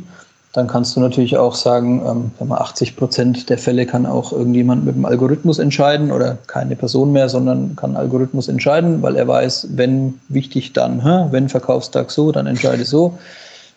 dann 0.57 0.65
kannst 0.65 0.95
du 0.95 0.99
natürlich 0.99 1.37
auch 1.37 1.53
sagen, 1.53 2.01
ähm, 2.03 2.31
wenn 2.39 2.47
man 2.47 2.57
80 2.57 2.95
Prozent 2.95 3.47
der 3.51 3.59
Fälle 3.59 3.85
kann 3.85 4.07
auch 4.07 4.31
irgendjemand 4.31 4.85
mit 4.85 4.95
dem 4.95 5.05
Algorithmus 5.05 5.59
entscheiden 5.59 6.11
oder 6.11 6.39
keine 6.47 6.75
Person 6.75 7.11
mehr, 7.11 7.29
sondern 7.29 7.75
kann 7.75 7.95
Algorithmus 7.95 8.47
entscheiden, 8.47 9.03
weil 9.03 9.17
er 9.17 9.27
weiß, 9.27 9.67
wenn 9.73 10.15
wichtig, 10.29 10.73
dann, 10.73 11.03
hä? 11.03 11.27
wenn 11.29 11.47
Verkaufstag 11.47 12.10
so, 12.10 12.32
dann 12.32 12.47
entscheide 12.47 12.86
so. 12.86 13.19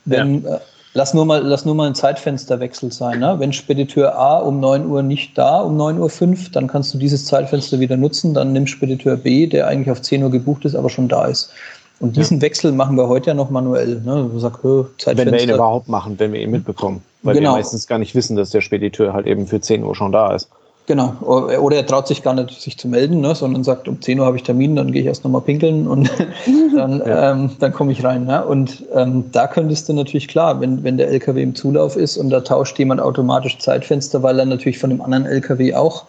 Wenn, 0.06 0.42
ja. 0.42 0.54
äh, 0.54 0.60
lass, 0.94 1.12
nur 1.12 1.26
mal, 1.26 1.42
lass 1.42 1.66
nur 1.66 1.74
mal 1.74 1.86
ein 1.86 1.94
Zeitfensterwechsel 1.94 2.90
sein. 2.90 3.18
Ne? 3.18 3.34
Wenn 3.36 3.52
Spediteur 3.52 4.18
A 4.18 4.38
um 4.38 4.58
9 4.58 4.86
Uhr 4.86 5.02
nicht 5.02 5.36
da, 5.36 5.58
um 5.58 5.76
9 5.76 5.98
Uhr 5.98 6.08
5, 6.08 6.50
dann 6.52 6.66
kannst 6.66 6.94
du 6.94 6.98
dieses 6.98 7.26
Zeitfenster 7.26 7.78
wieder 7.78 7.98
nutzen. 7.98 8.32
Dann 8.32 8.54
nimm 8.54 8.66
Spediteur 8.66 9.18
B, 9.18 9.46
der 9.46 9.66
eigentlich 9.66 9.90
auf 9.90 10.00
10 10.00 10.22
Uhr 10.22 10.30
gebucht 10.30 10.64
ist, 10.64 10.74
aber 10.74 10.88
schon 10.88 11.08
da 11.08 11.26
ist. 11.26 11.52
Und 12.00 12.16
diesen 12.16 12.38
ja. 12.38 12.42
Wechsel 12.42 12.72
machen 12.72 12.96
wir 12.96 13.08
heute 13.08 13.28
ja 13.28 13.34
noch 13.34 13.50
manuell. 13.50 14.00
Ne? 14.04 14.30
Sag, 14.36 14.64
wenn 14.64 15.32
wir 15.32 15.42
ihn 15.42 15.50
überhaupt 15.50 15.88
machen, 15.88 16.18
wenn 16.18 16.32
wir 16.32 16.40
ihn 16.40 16.50
mitbekommen. 16.50 17.02
Weil 17.22 17.34
genau. 17.34 17.50
wir 17.50 17.58
meistens 17.58 17.86
gar 17.86 17.98
nicht 17.98 18.14
wissen, 18.14 18.36
dass 18.36 18.50
der 18.50 18.62
Spediteur 18.62 19.12
halt 19.12 19.26
eben 19.26 19.46
für 19.46 19.60
10 19.60 19.84
Uhr 19.84 19.94
schon 19.94 20.10
da 20.10 20.34
ist. 20.34 20.48
Genau. 20.86 21.14
Oder 21.20 21.76
er 21.76 21.86
traut 21.86 22.08
sich 22.08 22.22
gar 22.22 22.34
nicht, 22.34 22.58
sich 22.58 22.76
zu 22.76 22.88
melden, 22.88 23.20
ne? 23.20 23.34
sondern 23.34 23.62
sagt, 23.62 23.86
um 23.86 24.00
10 24.00 24.18
Uhr 24.18 24.26
habe 24.26 24.36
ich 24.36 24.42
Termin, 24.42 24.74
dann 24.74 24.90
gehe 24.90 25.02
ich 25.02 25.06
erst 25.06 25.22
nochmal 25.22 25.42
pinkeln 25.42 25.86
und 25.86 26.10
dann, 26.74 26.98
ja. 27.06 27.32
ähm, 27.32 27.50
dann 27.60 27.72
komme 27.72 27.92
ich 27.92 28.02
rein. 28.02 28.24
Ne? 28.24 28.44
Und 28.44 28.82
ähm, 28.94 29.24
da 29.30 29.46
könntest 29.46 29.88
du 29.88 29.92
natürlich 29.92 30.26
klar, 30.26 30.60
wenn, 30.60 30.82
wenn 30.82 30.96
der 30.96 31.08
LKW 31.08 31.42
im 31.42 31.54
Zulauf 31.54 31.96
ist 31.96 32.16
und 32.16 32.30
da 32.30 32.40
tauscht 32.40 32.78
jemand 32.78 33.00
automatisch 33.00 33.58
Zeitfenster, 33.58 34.22
weil 34.22 34.38
er 34.38 34.46
natürlich 34.46 34.78
von 34.78 34.90
dem 34.90 35.02
anderen 35.02 35.26
LKW 35.26 35.74
auch 35.74 36.06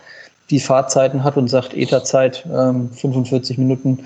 die 0.49 0.59
Fahrzeiten 0.59 1.23
hat 1.23 1.37
und 1.37 1.47
sagt, 1.47 1.75
ETA-Zeit 1.75 2.45
ähm, 2.51 2.89
45 2.91 3.57
Minuten 3.57 3.99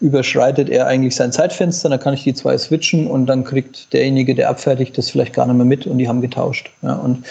überschreitet 0.00 0.68
er 0.68 0.86
eigentlich 0.86 1.16
sein 1.16 1.32
Zeitfenster, 1.32 1.88
dann 1.88 1.98
kann 1.98 2.14
ich 2.14 2.22
die 2.22 2.34
zwei 2.34 2.56
switchen 2.56 3.08
und 3.08 3.26
dann 3.26 3.44
kriegt 3.44 3.92
derjenige, 3.92 4.34
der 4.34 4.48
abfertigt, 4.48 4.96
das 4.96 5.10
vielleicht 5.10 5.32
gar 5.32 5.46
nicht 5.46 5.56
mehr 5.56 5.64
mit 5.64 5.86
und 5.86 5.98
die 5.98 6.08
haben 6.08 6.20
getauscht. 6.20 6.70
Ja, 6.82 6.94
und, 6.94 7.24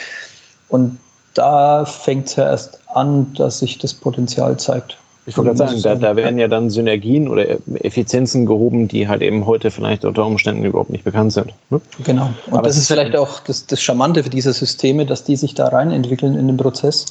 und 0.69 0.97
da 1.33 1.85
fängt 1.85 2.27
es 2.27 2.35
ja 2.35 2.45
erst 2.45 2.79
an, 2.93 3.33
dass 3.35 3.59
sich 3.59 3.77
das 3.77 3.93
Potenzial 3.93 4.57
zeigt. 4.57 4.97
Ich 5.27 5.37
wollte 5.37 5.55
gerade 5.55 5.77
sagen, 5.77 5.81
da, 5.81 5.95
da 5.95 6.15
werden 6.15 6.39
ja 6.39 6.47
dann 6.47 6.69
Synergien 6.69 7.27
oder 7.27 7.57
Effizienzen 7.83 8.45
gehoben, 8.45 8.87
die 8.87 9.09
halt 9.09 9.21
eben 9.21 9.45
heute 9.45 9.71
vielleicht 9.71 10.05
unter 10.05 10.25
Umständen 10.25 10.63
überhaupt 10.63 10.89
nicht 10.89 11.03
bekannt 11.03 11.33
sind. 11.33 11.53
Ne? 11.69 11.81
Genau. 12.05 12.29
Und 12.47 12.53
Aber 12.53 12.67
das 12.67 12.77
ist 12.77 12.87
vielleicht 12.87 13.15
auch 13.17 13.41
das, 13.41 13.65
das 13.65 13.81
Charmante 13.81 14.23
für 14.23 14.29
diese 14.29 14.53
Systeme, 14.53 15.05
dass 15.05 15.25
die 15.25 15.35
sich 15.35 15.53
da 15.53 15.67
rein 15.67 15.91
entwickeln 15.91 16.37
in 16.37 16.47
den 16.47 16.55
Prozess. 16.55 17.05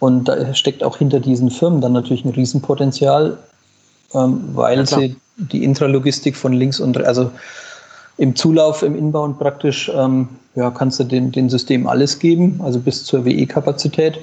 Und 0.00 0.24
da 0.24 0.52
steckt 0.52 0.82
auch 0.82 0.98
hinter 0.98 1.20
diesen 1.20 1.48
Firmen 1.48 1.80
dann 1.80 1.92
natürlich 1.92 2.24
ein 2.24 2.30
Riesenpotenzial, 2.30 3.38
ähm, 4.14 4.40
weil 4.54 4.78
ja, 4.78 4.86
sie 4.86 5.16
die 5.36 5.64
Intralogistik 5.64 6.36
von 6.36 6.52
links 6.52 6.80
und 6.80 7.02
also 7.04 7.30
im 8.16 8.36
Zulauf, 8.36 8.82
im 8.82 8.96
Inbound 8.96 9.38
praktisch, 9.38 9.90
ähm, 9.94 10.28
ja, 10.54 10.70
kannst 10.70 11.00
du 11.00 11.04
den, 11.04 11.32
den 11.32 11.50
System 11.50 11.86
alles 11.86 12.18
geben, 12.18 12.60
also 12.62 12.78
bis 12.78 13.04
zur 13.04 13.24
WE-Kapazität, 13.24 14.20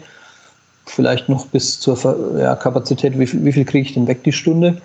vielleicht 0.85 1.27
noch 1.27 1.45
bis 1.47 1.79
zur 1.79 1.97
ja, 2.39 2.55
Kapazität, 2.55 3.19
wie 3.19 3.27
viel, 3.27 3.43
wie 3.43 3.51
viel 3.51 3.65
kriege 3.65 3.87
ich 3.87 3.93
denn 3.93 4.07
weg 4.07 4.23
die 4.23 4.31
Stunde? 4.31 4.81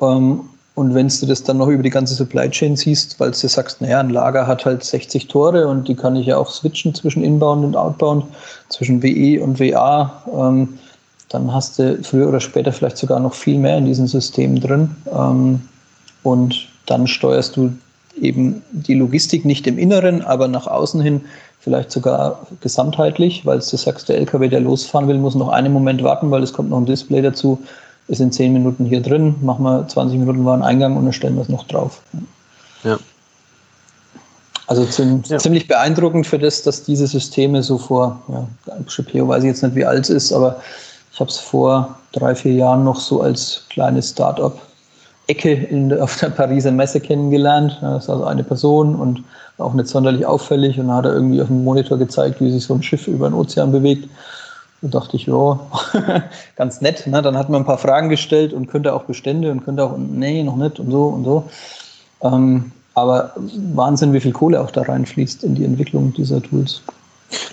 Ähm, 0.00 0.40
und 0.74 0.92
wenn 0.92 1.06
du 1.06 1.26
das 1.26 1.44
dann 1.44 1.58
noch 1.58 1.68
über 1.68 1.84
die 1.84 1.90
ganze 1.90 2.14
Supply 2.14 2.50
Chain 2.50 2.76
siehst, 2.76 3.20
weil 3.20 3.30
du 3.30 3.48
sagst, 3.48 3.80
naja, 3.80 4.00
ein 4.00 4.10
Lager 4.10 4.46
hat 4.46 4.66
halt 4.66 4.82
60 4.82 5.28
Tore 5.28 5.68
und 5.68 5.86
die 5.86 5.94
kann 5.94 6.16
ich 6.16 6.26
ja 6.26 6.36
auch 6.36 6.50
switchen 6.50 6.94
zwischen 6.94 7.22
Inbound 7.22 7.64
und 7.64 7.76
Outbound, 7.76 8.24
zwischen 8.70 9.00
WE 9.02 9.40
und 9.40 9.60
WA, 9.60 10.22
ähm, 10.36 10.78
dann 11.34 11.52
hast 11.52 11.78
du 11.78 11.98
früher 12.02 12.28
oder 12.28 12.40
später 12.40 12.72
vielleicht 12.72 12.96
sogar 12.96 13.18
noch 13.18 13.34
viel 13.34 13.58
mehr 13.58 13.76
in 13.76 13.86
diesem 13.86 14.06
System 14.06 14.60
drin. 14.60 14.94
Ähm, 15.12 15.60
und 16.22 16.68
dann 16.86 17.06
steuerst 17.06 17.56
du 17.56 17.72
eben 18.20 18.62
die 18.70 18.94
Logistik 18.94 19.44
nicht 19.44 19.66
im 19.66 19.76
Inneren, 19.76 20.22
aber 20.22 20.46
nach 20.46 20.68
außen 20.68 21.00
hin 21.00 21.22
vielleicht 21.58 21.90
sogar 21.90 22.46
gesamtheitlich, 22.60 23.44
weil 23.44 23.58
du 23.58 23.64
sagst, 23.64 24.08
der 24.08 24.18
LKW, 24.18 24.48
der 24.48 24.60
losfahren 24.60 25.08
will, 25.08 25.18
muss 25.18 25.34
noch 25.34 25.48
einen 25.48 25.72
Moment 25.72 26.02
warten, 26.04 26.30
weil 26.30 26.42
es 26.42 26.52
kommt 26.52 26.70
noch 26.70 26.78
ein 26.78 26.86
Display 26.86 27.20
dazu, 27.20 27.58
ist 28.06 28.20
in 28.20 28.30
zehn 28.30 28.52
Minuten 28.52 28.84
hier 28.84 29.00
drin, 29.00 29.34
machen 29.40 29.64
wir 29.64 29.88
20 29.88 30.18
Minuten 30.18 30.44
Wareneingang 30.44 30.96
und 30.96 31.04
dann 31.04 31.12
stellen 31.12 31.34
wir 31.34 31.42
es 31.42 31.48
noch 31.48 31.66
drauf. 31.66 32.02
Ja. 32.84 32.98
Also 34.66 34.84
ziemlich, 34.84 35.28
ja. 35.28 35.38
ziemlich 35.38 35.66
beeindruckend 35.66 36.26
für 36.26 36.38
das, 36.38 36.62
dass 36.62 36.84
diese 36.84 37.06
Systeme 37.06 37.62
so 37.62 37.76
vor, 37.76 38.22
ja, 38.28 38.76
Shapiro 38.86 39.26
weiß 39.26 39.42
ich 39.42 39.48
jetzt 39.48 39.62
nicht, 39.62 39.74
wie 39.74 39.84
alt 39.84 40.04
es 40.04 40.10
ist, 40.10 40.32
aber 40.32 40.60
ich 41.14 41.20
habe 41.20 41.30
es 41.30 41.38
vor 41.38 41.94
drei, 42.10 42.34
vier 42.34 42.54
Jahren 42.54 42.82
noch 42.82 42.98
so 42.98 43.20
als 43.20 43.66
kleines 43.70 44.10
Start-up 44.10 44.60
Ecke 45.28 45.68
auf 46.00 46.18
der 46.18 46.30
Pariser 46.30 46.72
Messe 46.72 46.98
kennengelernt. 46.98 47.78
Das 47.80 48.04
ist 48.04 48.10
also 48.10 48.24
eine 48.24 48.42
Person 48.42 48.96
und 48.96 49.22
auch 49.58 49.72
nicht 49.74 49.86
sonderlich 49.86 50.26
auffällig. 50.26 50.78
Und 50.80 50.88
dann 50.88 50.96
hat 50.96 51.04
er 51.04 51.12
irgendwie 51.12 51.40
auf 51.40 51.46
dem 51.46 51.62
Monitor 51.62 51.98
gezeigt, 51.98 52.40
wie 52.40 52.50
sich 52.50 52.64
so 52.64 52.74
ein 52.74 52.82
Schiff 52.82 53.06
über 53.06 53.30
den 53.30 53.34
Ozean 53.34 53.70
bewegt. 53.70 54.08
Da 54.82 54.88
dachte 54.88 55.16
ich, 55.16 55.26
ja, 55.26 55.60
ganz 56.56 56.80
nett. 56.80 57.06
Ne? 57.06 57.22
Dann 57.22 57.38
hat 57.38 57.48
man 57.48 57.62
ein 57.62 57.66
paar 57.66 57.78
Fragen 57.78 58.08
gestellt 58.08 58.52
und 58.52 58.66
könnte 58.66 58.92
auch 58.92 59.04
Bestände 59.04 59.52
und 59.52 59.64
könnte 59.64 59.84
auch, 59.84 59.96
nee, 59.96 60.42
noch 60.42 60.56
nicht 60.56 60.80
und 60.80 60.90
so 60.90 61.04
und 61.04 61.24
so. 61.24 61.44
Ähm, 62.22 62.72
aber 62.94 63.32
Wahnsinn, 63.74 64.12
wie 64.12 64.20
viel 64.20 64.32
Kohle 64.32 64.60
auch 64.60 64.72
da 64.72 64.82
reinfließt 64.82 65.44
in 65.44 65.54
die 65.54 65.64
Entwicklung 65.64 66.12
dieser 66.12 66.42
Tools. 66.42 66.82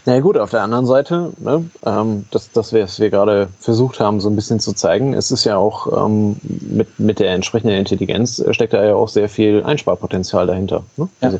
Na 0.06 0.20
gut, 0.20 0.38
auf 0.38 0.52
der 0.52 0.62
anderen 0.62 0.86
Seite, 0.86 1.32
ne, 1.38 1.66
ähm, 1.86 2.26
das, 2.32 2.52
das 2.52 2.74
was 2.74 3.00
wir 3.00 3.10
gerade 3.10 3.50
versucht 3.60 4.00
haben, 4.00 4.20
so 4.20 4.30
ein 4.30 4.36
bisschen 4.36 4.60
zu 4.60 4.74
zeigen, 4.74 5.14
es 5.14 5.32
ist 5.32 5.46
ja 5.46 5.58
auch 5.58 6.06
ähm, 6.06 6.38
mit, 6.42 7.00
mit 7.00 7.20
der 7.20 7.34
entsprechenden 7.34 7.78
Intelligenz 7.78 8.44
steckt 8.52 8.74
da 8.74 8.84
ja 8.84 8.96
auch 8.96 9.10
sehr 9.10 9.30
viel 9.30 9.64
Einsparpotenzial 9.64 10.48
dahinter. 10.48 10.84
Ne? 10.98 11.08
Ja. 11.22 11.28
Also, 11.28 11.40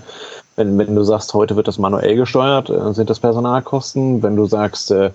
wenn, 0.58 0.78
wenn 0.78 0.96
du 0.96 1.04
sagst, 1.04 1.34
heute 1.34 1.56
wird 1.56 1.68
das 1.68 1.78
manuell 1.78 2.16
gesteuert, 2.16 2.70
äh, 2.70 2.94
sind 2.94 3.10
das 3.10 3.20
Personalkosten. 3.20 4.22
Wenn 4.22 4.36
du 4.36 4.46
sagst, 4.46 4.92
äh, 4.92 5.12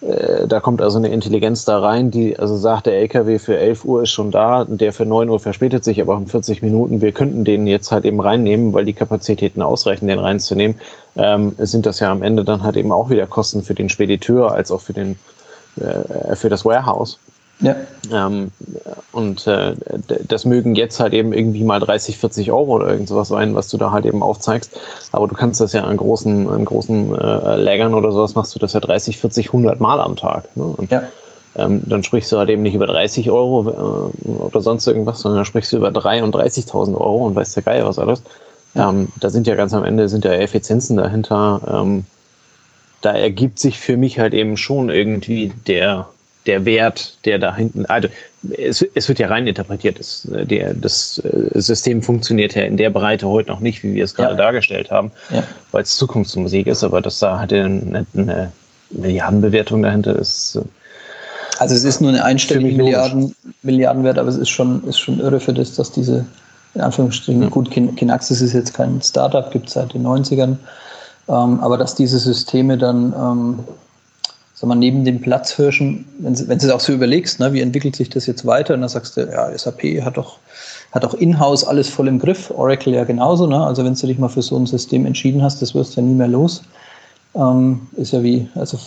da 0.00 0.60
kommt 0.60 0.80
also 0.80 0.98
eine 0.98 1.08
Intelligenz 1.08 1.64
da 1.64 1.80
rein, 1.80 2.12
die 2.12 2.38
also 2.38 2.56
sagt, 2.56 2.86
der 2.86 3.00
LKW 3.00 3.40
für 3.40 3.58
11 3.58 3.84
Uhr 3.84 4.02
ist 4.04 4.10
schon 4.10 4.30
da, 4.30 4.64
der 4.64 4.92
für 4.92 5.04
9 5.04 5.28
Uhr 5.28 5.40
verspätet 5.40 5.82
sich 5.82 6.00
aber 6.00 6.16
um 6.16 6.28
40 6.28 6.62
Minuten. 6.62 7.00
Wir 7.00 7.10
könnten 7.10 7.44
den 7.44 7.66
jetzt 7.66 7.90
halt 7.90 8.04
eben 8.04 8.20
reinnehmen, 8.20 8.72
weil 8.72 8.84
die 8.84 8.92
Kapazitäten 8.92 9.60
ausreichen, 9.60 10.06
den 10.06 10.20
reinzunehmen. 10.20 10.76
Ähm, 11.16 11.56
sind 11.58 11.84
das 11.84 11.98
ja 11.98 12.12
am 12.12 12.22
Ende 12.22 12.44
dann 12.44 12.62
halt 12.62 12.76
eben 12.76 12.92
auch 12.92 13.10
wieder 13.10 13.26
Kosten 13.26 13.62
für 13.62 13.74
den 13.74 13.88
Spediteur 13.88 14.52
als 14.52 14.70
auch 14.70 14.80
für 14.80 14.92
den 14.92 15.18
äh, 15.80 16.36
für 16.36 16.48
das 16.48 16.64
Warehouse. 16.64 17.18
Ja. 17.60 17.76
Ähm, 18.12 18.52
und 19.12 19.46
äh, 19.46 19.74
das 20.26 20.44
mögen 20.44 20.74
jetzt 20.74 21.00
halt 21.00 21.12
eben 21.12 21.32
irgendwie 21.32 21.64
mal 21.64 21.80
30, 21.80 22.18
40 22.18 22.52
Euro 22.52 22.76
oder 22.76 22.88
irgend 22.88 23.08
sowas 23.08 23.28
sein, 23.28 23.54
was 23.54 23.68
du 23.68 23.76
da 23.76 23.90
halt 23.90 24.06
eben 24.06 24.22
aufzeigst. 24.22 24.78
Aber 25.12 25.26
du 25.26 25.34
kannst 25.34 25.60
das 25.60 25.72
ja 25.72 25.84
an 25.84 25.96
großen, 25.96 26.48
an 26.48 26.64
großen 26.64 27.18
äh, 27.18 27.56
Lägern 27.56 27.94
oder 27.94 28.12
sowas 28.12 28.34
machst 28.34 28.54
du 28.54 28.58
das 28.58 28.74
ja 28.74 28.80
30, 28.80 29.18
40, 29.18 29.46
100 29.48 29.80
Mal 29.80 30.00
am 30.00 30.16
Tag. 30.16 30.56
Ne? 30.56 30.64
Und, 30.64 30.90
ja. 30.90 31.02
Ähm, 31.56 31.82
dann 31.86 32.04
sprichst 32.04 32.30
du 32.30 32.36
halt 32.36 32.50
eben 32.50 32.62
nicht 32.62 32.74
über 32.74 32.86
30 32.86 33.30
Euro 33.30 34.12
äh, 34.24 34.28
oder 34.28 34.60
sonst 34.60 34.86
irgendwas, 34.86 35.20
sondern 35.20 35.38
dann 35.38 35.44
sprichst 35.44 35.72
du 35.72 35.78
über 35.78 35.88
33.000 35.88 36.94
Euro 36.94 37.26
und 37.26 37.34
weißt 37.34 37.56
ja 37.56 37.62
geil 37.62 37.84
was 37.84 37.98
alles. 37.98 38.22
Ja. 38.74 38.90
Ähm, 38.90 39.08
da 39.18 39.30
sind 39.30 39.46
ja 39.48 39.56
ganz 39.56 39.74
am 39.74 39.82
Ende 39.82 40.08
sind 40.08 40.24
ja 40.24 40.32
Effizienzen 40.32 40.96
dahinter. 40.96 41.60
Ähm, 41.68 42.04
da 43.00 43.12
ergibt 43.12 43.58
sich 43.58 43.80
für 43.80 43.96
mich 43.96 44.20
halt 44.20 44.34
eben 44.34 44.56
schon 44.56 44.90
irgendwie 44.90 45.52
der 45.66 46.08
der 46.48 46.64
Wert, 46.64 47.18
der 47.24 47.38
da 47.38 47.54
hinten, 47.54 47.86
also 47.86 48.08
es, 48.56 48.82
es 48.94 49.08
wird 49.08 49.18
ja 49.18 49.28
rein 49.28 49.46
interpretiert, 49.46 49.98
das, 49.98 50.26
der, 50.28 50.74
das 50.74 51.18
äh, 51.18 51.60
System 51.60 52.02
funktioniert 52.02 52.54
ja 52.54 52.62
in 52.62 52.76
der 52.76 52.90
Breite 52.90 53.28
heute 53.28 53.50
noch 53.50 53.60
nicht, 53.60 53.82
wie 53.84 53.94
wir 53.94 54.04
es 54.04 54.14
gerade 54.14 54.32
ja. 54.32 54.38
dargestellt 54.38 54.90
haben, 54.90 55.12
ja. 55.30 55.44
weil 55.70 55.82
es 55.82 55.96
Zukunftsmusik 55.96 56.66
ist, 56.66 56.82
aber 56.82 57.00
dass 57.00 57.18
da 57.18 57.38
halt 57.38 57.52
eine, 57.52 58.06
eine 58.16 58.52
Milliardenbewertung 58.90 59.82
dahinter 59.82 60.16
ist. 60.16 60.56
Äh, 60.56 60.62
also 61.58 61.74
es 61.74 61.84
ist 61.84 62.00
nur 62.00 62.10
eine 62.10 62.24
einstellige 62.24 62.76
Milliarden, 62.76 63.34
Milliardenwert, 63.62 64.18
aber 64.18 64.28
es 64.28 64.36
ist 64.36 64.48
schon, 64.48 64.82
ist 64.84 64.98
schon 64.98 65.20
irre 65.20 65.40
für 65.40 65.52
das, 65.52 65.74
dass 65.74 65.90
diese, 65.92 66.24
in 66.74 66.80
Anführungsstrichen, 66.80 67.42
mhm. 67.42 67.50
gut, 67.50 67.70
Kinaxis 67.70 68.40
ist 68.40 68.54
jetzt 68.54 68.74
kein 68.74 69.02
Startup, 69.02 69.50
gibt 69.50 69.68
es 69.68 69.74
seit 69.74 69.92
den 69.92 70.06
90ern, 70.06 70.56
ähm, 71.28 71.60
aber 71.60 71.76
dass 71.76 71.94
diese 71.94 72.18
Systeme 72.18 72.78
dann 72.78 73.12
ähm, 73.12 73.58
sag 74.60 74.66
mal, 74.66 74.74
neben 74.74 75.04
den 75.04 75.20
Platzhirschen, 75.20 76.04
wenn, 76.18 76.34
du 76.34 76.52
es 76.52 76.70
auch 76.70 76.80
so 76.80 76.92
überlegst, 76.92 77.38
ne, 77.38 77.52
wie 77.52 77.60
entwickelt 77.60 77.94
sich 77.94 78.08
das 78.08 78.26
jetzt 78.26 78.44
weiter, 78.44 78.74
und 78.74 78.80
dann 78.80 78.88
sagst 78.88 79.16
du, 79.16 79.20
ja, 79.20 79.56
SAP 79.56 80.02
hat 80.02 80.16
doch, 80.16 80.38
hat 80.90 81.04
doch 81.04 81.14
in-house 81.14 81.62
alles 81.62 81.88
voll 81.88 82.08
im 82.08 82.18
Griff, 82.18 82.50
Oracle 82.50 82.92
ja 82.92 83.04
genauso, 83.04 83.46
ne? 83.46 83.64
also 83.64 83.84
wenn 83.84 83.94
du 83.94 84.06
dich 84.08 84.18
mal 84.18 84.28
für 84.28 84.42
so 84.42 84.56
ein 84.56 84.66
System 84.66 85.06
entschieden 85.06 85.44
hast, 85.44 85.62
das 85.62 85.76
wirst 85.76 85.96
du 85.96 86.00
ja 86.00 86.06
nie 86.08 86.14
mehr 86.14 86.26
los. 86.26 86.62
Ähm, 87.36 87.82
ist 87.96 88.12
ja 88.12 88.24
wie, 88.24 88.48
also 88.56 88.80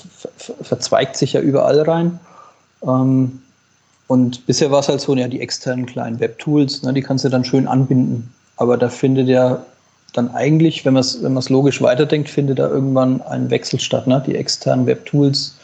verzweigt 0.62 1.16
sich 1.16 1.34
ja 1.34 1.40
überall 1.40 1.80
rein. 1.84 2.20
Ähm, 2.86 3.42
und 4.08 4.46
bisher 4.46 4.72
war 4.72 4.82
es 4.82 4.90
halt 4.90 5.00
so, 5.00 5.16
ja, 5.16 5.30
die 5.30 5.40
externen 5.40 5.86
kleinen 5.86 6.20
Web-Tools, 6.20 6.84
ne, 6.84 6.92
die 6.92 7.02
kannst 7.02 7.24
du 7.24 7.30
dann 7.30 7.46
schön 7.46 7.66
anbinden. 7.66 8.30
Aber 8.58 8.76
da 8.76 8.90
findet 8.90 9.30
ja 9.30 9.64
dann 10.12 10.36
eigentlich, 10.36 10.84
wenn 10.84 10.96
man 10.96 11.00
es 11.02 11.24
wenn 11.24 11.34
logisch 11.48 11.82
weiterdenkt, 11.82 12.28
findet 12.28 12.60
da 12.60 12.68
irgendwann 12.68 13.22
ein 13.22 13.50
Wechsel 13.50 13.80
statt. 13.80 14.08
Ne? 14.08 14.22
Die 14.28 14.36
externen 14.36 14.86
Web-Tools 14.86 15.56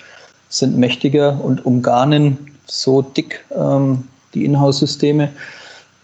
sind 0.50 0.78
mächtiger 0.78 1.40
und 1.44 1.66
umgarnen 1.66 2.38
so 2.66 3.02
dick 3.02 3.46
ähm, 3.56 4.08
die 4.34 4.46
Inhouse-Systeme, 4.46 5.30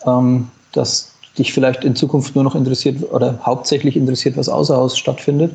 ähm, 0.06 0.50
dass 0.72 1.12
dich 1.38 1.54
vielleicht 1.54 1.84
in 1.84 1.96
Zukunft 1.96 2.36
nur 2.36 2.44
noch 2.44 2.56
interessiert 2.56 3.12
oder 3.12 3.40
hauptsächlich 3.44 3.96
interessiert, 3.96 4.38
was 4.38 4.50
außer 4.50 4.76
Haus 4.76 4.98
stattfindet. 4.98 5.52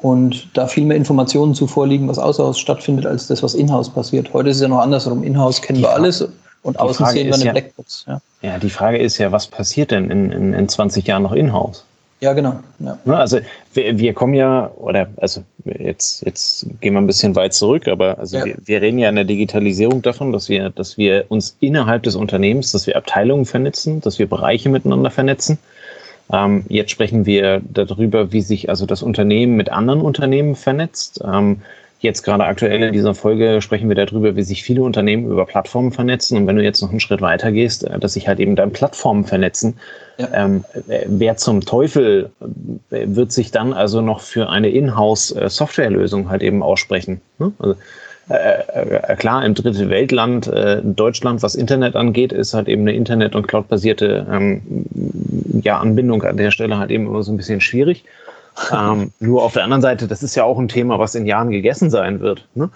Und 0.00 0.48
da 0.56 0.66
viel 0.66 0.84
mehr 0.84 0.96
Informationen 0.96 1.54
zu 1.54 1.66
vorliegen, 1.66 2.08
was 2.08 2.18
außer 2.18 2.44
Haus 2.44 2.58
stattfindet, 2.58 3.04
als 3.04 3.26
das, 3.26 3.42
was 3.42 3.54
in-house 3.54 3.90
passiert. 3.90 4.32
Heute 4.32 4.50
ist 4.50 4.56
es 4.56 4.62
ja 4.62 4.68
noch 4.68 4.78
andersrum. 4.78 5.24
In-house 5.24 5.60
kennen 5.60 5.80
wir 5.80 5.90
alles 5.90 6.26
und 6.62 6.78
außen 6.78 7.06
sehen 7.06 7.26
wir 7.26 7.34
eine 7.34 7.44
ja, 7.44 7.52
Blackbox. 7.52 8.04
Ja. 8.06 8.20
ja, 8.42 8.58
die 8.58 8.70
Frage 8.70 8.98
ist 8.98 9.18
ja, 9.18 9.32
was 9.32 9.48
passiert 9.48 9.90
denn 9.90 10.10
in, 10.10 10.30
in, 10.30 10.54
in 10.54 10.68
20 10.68 11.06
Jahren 11.06 11.24
noch 11.24 11.32
in-house? 11.32 11.84
Ja, 12.20 12.32
genau. 12.32 12.58
Ja. 12.80 12.98
Ne, 13.04 13.16
also 13.16 13.38
wir, 13.74 13.96
wir, 13.96 14.12
kommen 14.12 14.34
ja, 14.34 14.70
oder 14.76 15.08
also 15.18 15.42
jetzt, 15.64 16.24
jetzt 16.26 16.66
gehen 16.80 16.94
wir 16.94 17.00
ein 17.00 17.06
bisschen 17.06 17.36
weit 17.36 17.54
zurück, 17.54 17.86
aber 17.86 18.18
also 18.18 18.38
ja. 18.38 18.44
wir, 18.44 18.56
wir, 18.64 18.82
reden 18.82 18.98
ja 18.98 19.08
in 19.08 19.14
der 19.14 19.24
Digitalisierung 19.24 20.02
davon, 20.02 20.32
dass 20.32 20.48
wir, 20.48 20.70
dass 20.70 20.98
wir 20.98 21.26
uns 21.28 21.56
innerhalb 21.60 22.02
des 22.02 22.16
Unternehmens, 22.16 22.72
dass 22.72 22.88
wir 22.88 22.96
Abteilungen 22.96 23.44
vernetzen, 23.44 24.00
dass 24.00 24.18
wir 24.18 24.28
Bereiche 24.28 24.68
miteinander 24.68 25.10
vernetzen. 25.10 25.58
Ähm, 26.32 26.64
jetzt 26.68 26.90
sprechen 26.90 27.24
wir 27.24 27.62
darüber, 27.64 28.32
wie 28.32 28.42
sich 28.42 28.68
also 28.68 28.84
das 28.84 29.02
Unternehmen 29.02 29.56
mit 29.56 29.70
anderen 29.70 30.00
Unternehmen 30.00 30.56
vernetzt. 30.56 31.20
Ähm, 31.24 31.62
Jetzt 32.00 32.22
gerade 32.22 32.44
aktuell 32.44 32.80
in 32.82 32.92
dieser 32.92 33.14
Folge 33.14 33.60
sprechen 33.60 33.88
wir 33.88 33.96
darüber, 33.96 34.36
wie 34.36 34.44
sich 34.44 34.62
viele 34.62 34.82
Unternehmen 34.82 35.26
über 35.30 35.46
Plattformen 35.46 35.90
vernetzen. 35.90 36.36
Und 36.36 36.46
wenn 36.46 36.54
du 36.54 36.62
jetzt 36.62 36.80
noch 36.80 36.90
einen 36.90 37.00
Schritt 37.00 37.20
weiter 37.20 37.50
gehst, 37.50 37.84
äh, 37.84 37.98
dass 37.98 38.12
sich 38.12 38.28
halt 38.28 38.38
eben 38.38 38.54
dann 38.54 38.72
Plattformen 38.72 39.24
vernetzen, 39.24 39.78
ja. 40.18 40.28
ähm, 40.32 40.64
äh, 40.88 41.04
wer 41.06 41.36
zum 41.36 41.60
Teufel 41.60 42.30
äh, 42.90 43.04
wird 43.06 43.32
sich 43.32 43.50
dann 43.50 43.72
also 43.72 44.00
noch 44.00 44.20
für 44.20 44.48
eine 44.48 44.68
Inhouse-Softwarelösung 44.68 46.30
halt 46.30 46.42
eben 46.42 46.62
aussprechen? 46.62 47.20
Ne? 47.38 47.52
Also, 47.58 47.74
äh, 48.28 49.16
klar, 49.16 49.44
im 49.44 49.54
dritten 49.54 49.88
Weltland, 49.88 50.46
äh, 50.46 50.80
Deutschland, 50.84 51.42
was 51.42 51.54
Internet 51.54 51.96
angeht, 51.96 52.32
ist 52.32 52.54
halt 52.54 52.68
eben 52.68 52.82
eine 52.82 52.92
Internet- 52.92 53.34
und 53.34 53.48
Cloud-basierte 53.48 54.26
ähm, 54.30 54.60
ja, 55.62 55.78
Anbindung 55.78 56.22
an 56.22 56.36
der 56.36 56.50
Stelle 56.50 56.78
halt 56.78 56.90
eben 56.90 57.06
immer 57.06 57.22
so 57.22 57.32
ein 57.32 57.38
bisschen 57.38 57.60
schwierig 57.60 58.04
ähm, 58.72 59.12
nur 59.20 59.42
auf 59.42 59.52
der 59.52 59.64
anderen 59.64 59.82
Seite, 59.82 60.06
das 60.06 60.22
ist 60.22 60.34
ja 60.34 60.44
auch 60.44 60.58
ein 60.58 60.68
Thema, 60.68 60.98
was 60.98 61.14
in 61.14 61.26
Jahren 61.26 61.50
gegessen 61.50 61.90
sein 61.90 62.20
wird. 62.20 62.46
Ne? 62.54 62.70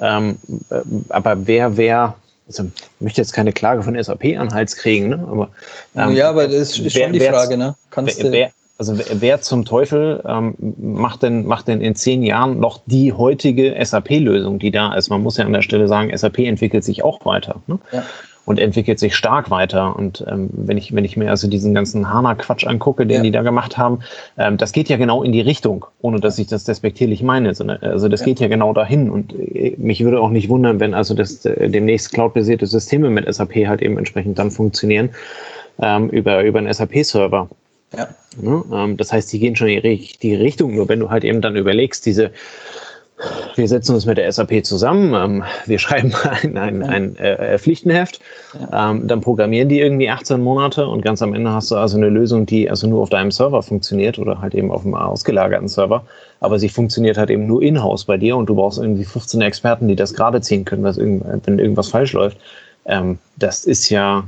Ähm, 0.00 0.38
äh, 0.70 0.80
aber 1.08 1.46
wer, 1.46 1.76
wer, 1.76 2.14
also 2.46 2.64
ich 2.64 3.00
möchte 3.00 3.20
jetzt 3.20 3.32
keine 3.32 3.52
Klage 3.52 3.82
von 3.82 4.00
SAP 4.02 4.36
an 4.38 4.52
Hals 4.52 4.76
kriegen, 4.76 5.08
ne? 5.08 5.26
aber 5.30 5.50
ähm, 5.96 6.16
ja, 6.16 6.30
aber 6.30 6.46
das 6.46 6.78
ist 6.78 6.84
wer, 6.94 7.04
schon 7.04 7.12
die 7.12 7.20
Frage, 7.20 7.56
ne? 7.56 7.74
Kannst 7.90 8.22
wer, 8.22 8.32
wer, 8.32 8.50
also 8.78 8.98
wer 8.98 9.40
zum 9.40 9.64
Teufel 9.64 10.22
ähm, 10.26 10.54
macht, 10.78 11.22
denn, 11.22 11.46
macht 11.46 11.68
denn 11.68 11.80
in 11.80 11.94
zehn 11.94 12.22
Jahren 12.22 12.58
noch 12.58 12.80
die 12.86 13.12
heutige 13.12 13.76
SAP-Lösung, 13.84 14.58
die 14.58 14.70
da 14.70 14.94
ist? 14.94 15.08
Man 15.08 15.22
muss 15.22 15.36
ja 15.36 15.44
an 15.44 15.52
der 15.52 15.62
Stelle 15.62 15.88
sagen, 15.88 16.16
SAP 16.16 16.40
entwickelt 16.40 16.84
sich 16.84 17.04
auch 17.04 17.24
weiter. 17.24 17.62
Ne? 17.66 17.78
Ja 17.92 18.04
und 18.52 18.58
entwickelt 18.58 18.98
sich 18.98 19.16
stark 19.16 19.50
weiter. 19.50 19.96
Und 19.96 20.22
ähm, 20.28 20.50
wenn 20.52 20.76
ich 20.76 20.94
wenn 20.94 21.06
ich 21.06 21.16
mir 21.16 21.30
also 21.30 21.48
diesen 21.48 21.72
ganzen 21.72 22.12
Hana-Quatsch 22.12 22.66
angucke, 22.66 23.06
den 23.06 23.16
ja. 23.16 23.22
die 23.22 23.30
da 23.30 23.40
gemacht 23.40 23.78
haben, 23.78 24.00
ähm, 24.36 24.58
das 24.58 24.72
geht 24.72 24.90
ja 24.90 24.98
genau 24.98 25.22
in 25.22 25.32
die 25.32 25.40
Richtung, 25.40 25.86
ohne 26.02 26.20
dass 26.20 26.38
ich 26.38 26.48
das 26.48 26.64
despektierlich 26.64 27.22
meine. 27.22 27.54
Sondern, 27.54 27.78
also 27.78 28.10
das 28.10 28.20
ja. 28.20 28.26
geht 28.26 28.40
ja 28.40 28.48
genau 28.48 28.74
dahin. 28.74 29.08
Und 29.08 29.32
äh, 29.32 29.74
mich 29.78 30.04
würde 30.04 30.20
auch 30.20 30.28
nicht 30.28 30.50
wundern, 30.50 30.80
wenn 30.80 30.92
also 30.92 31.14
das 31.14 31.46
äh, 31.46 31.70
demnächst 31.70 32.12
cloud-basierte 32.12 32.66
Systeme 32.66 33.08
mit 33.08 33.32
SAP 33.32 33.54
halt 33.66 33.80
eben 33.80 33.96
entsprechend 33.96 34.38
dann 34.38 34.50
funktionieren 34.50 35.08
ähm, 35.80 36.10
über 36.10 36.44
über 36.44 36.58
einen 36.58 36.72
SAP-Server. 36.72 37.48
Ja. 37.96 37.98
ja 37.98 38.08
ne? 38.42 38.64
ähm, 38.70 38.96
das 38.98 39.14
heißt, 39.14 39.32
die 39.32 39.38
gehen 39.38 39.56
schon 39.56 39.68
in 39.68 39.80
die 39.80 39.88
richtige 39.88 40.40
Richtung. 40.40 40.74
Nur 40.74 40.90
wenn 40.90 41.00
du 41.00 41.08
halt 41.08 41.24
eben 41.24 41.40
dann 41.40 41.56
überlegst, 41.56 42.04
diese 42.04 42.32
wir 43.56 43.68
setzen 43.68 43.94
uns 43.94 44.06
mit 44.06 44.18
der 44.18 44.30
SAP 44.30 44.64
zusammen, 44.64 45.14
ähm, 45.14 45.44
wir 45.66 45.78
schreiben 45.78 46.12
ein, 46.42 46.56
ein, 46.56 46.82
ein 46.82 47.16
äh, 47.16 47.58
Pflichtenheft, 47.58 48.20
ähm, 48.72 49.06
dann 49.06 49.20
programmieren 49.20 49.68
die 49.68 49.80
irgendwie 49.80 50.08
18 50.08 50.40
Monate 50.40 50.86
und 50.86 51.02
ganz 51.02 51.22
am 51.22 51.34
Ende 51.34 51.52
hast 51.52 51.70
du 51.70 51.76
also 51.76 51.96
eine 51.96 52.08
Lösung, 52.08 52.46
die 52.46 52.68
also 52.68 52.86
nur 52.86 53.02
auf 53.02 53.10
deinem 53.10 53.30
Server 53.30 53.62
funktioniert 53.62 54.18
oder 54.18 54.40
halt 54.40 54.54
eben 54.54 54.70
auf 54.70 54.84
einem 54.84 54.94
ausgelagerten 54.94 55.68
Server, 55.68 56.04
aber 56.40 56.58
sie 56.58 56.68
funktioniert 56.68 57.18
halt 57.18 57.30
eben 57.30 57.46
nur 57.46 57.62
in-house 57.62 58.04
bei 58.04 58.16
dir 58.16 58.36
und 58.36 58.46
du 58.46 58.54
brauchst 58.54 58.78
irgendwie 58.78 59.04
15 59.04 59.40
Experten, 59.42 59.88
die 59.88 59.96
das 59.96 60.14
gerade 60.14 60.40
ziehen 60.40 60.64
können, 60.64 60.82
was 60.82 60.98
irgend, 60.98 61.24
wenn 61.46 61.58
irgendwas 61.58 61.88
falsch 61.88 62.12
läuft. 62.12 62.38
Ähm, 62.86 63.18
das 63.36 63.64
ist 63.64 63.90
ja 63.90 64.24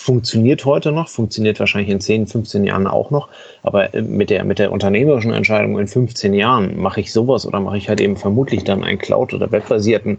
funktioniert 0.00 0.64
heute 0.64 0.92
noch, 0.92 1.08
funktioniert 1.08 1.60
wahrscheinlich 1.60 1.90
in 1.90 2.00
10, 2.00 2.26
15 2.26 2.64
Jahren 2.64 2.86
auch 2.86 3.10
noch. 3.10 3.28
Aber 3.62 3.94
äh, 3.94 4.02
mit 4.02 4.30
der, 4.30 4.44
mit 4.44 4.58
der 4.58 4.72
unternehmerischen 4.72 5.32
Entscheidung 5.32 5.78
in 5.78 5.86
15 5.86 6.34
Jahren, 6.34 6.76
mache 6.80 7.00
ich 7.00 7.12
sowas 7.12 7.46
oder 7.46 7.60
mache 7.60 7.76
ich 7.76 7.88
halt 7.88 8.00
eben 8.00 8.16
vermutlich 8.16 8.64
dann 8.64 8.82
einen 8.82 8.98
Cloud- 8.98 9.34
oder 9.34 9.52
webbasierten 9.52 10.18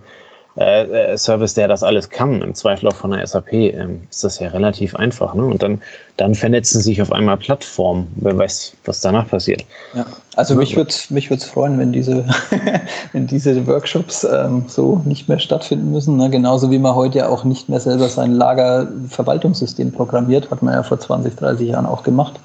äh, 0.57 1.13
äh, 1.13 1.17
Service, 1.17 1.53
der 1.53 1.69
das 1.69 1.81
alles 1.81 2.09
kann, 2.09 2.41
im 2.41 2.53
Zweifel 2.53 2.89
auch 2.89 2.95
von 2.95 3.11
der 3.11 3.25
SAP, 3.25 3.53
ähm, 3.53 4.01
ist 4.09 4.21
das 4.25 4.39
ja 4.39 4.49
relativ 4.49 4.93
einfach. 4.97 5.33
Ne? 5.33 5.45
Und 5.45 5.63
dann, 5.63 5.81
dann 6.17 6.35
vernetzen 6.35 6.81
sich 6.81 7.01
auf 7.01 7.09
einmal 7.13 7.37
Plattformen. 7.37 8.11
Wer 8.17 8.37
weiß, 8.37 8.73
was 8.83 8.99
danach 8.99 9.29
passiert. 9.29 9.63
Ja, 9.93 10.05
also 10.35 10.55
mich 10.55 10.75
würde 10.75 10.89
es 10.89 11.09
mich 11.09 11.29
freuen, 11.29 11.79
wenn 11.79 11.93
diese, 11.93 12.25
wenn 13.13 13.27
diese 13.27 13.65
Workshops 13.65 14.25
ähm, 14.25 14.65
so 14.67 15.01
nicht 15.05 15.29
mehr 15.29 15.39
stattfinden 15.39 15.89
müssen. 15.89 16.17
Ne? 16.17 16.29
Genauso 16.29 16.69
wie 16.69 16.79
man 16.79 16.95
heute 16.95 17.19
ja 17.19 17.29
auch 17.29 17.45
nicht 17.45 17.69
mehr 17.69 17.79
selber 17.79 18.09
sein 18.09 18.33
Lagerverwaltungssystem 18.33 19.93
programmiert, 19.93 20.51
hat 20.51 20.61
man 20.61 20.73
ja 20.73 20.83
vor 20.83 20.99
20, 20.99 21.33
30 21.33 21.69
Jahren 21.69 21.85
auch 21.85 22.03
gemacht. 22.03 22.41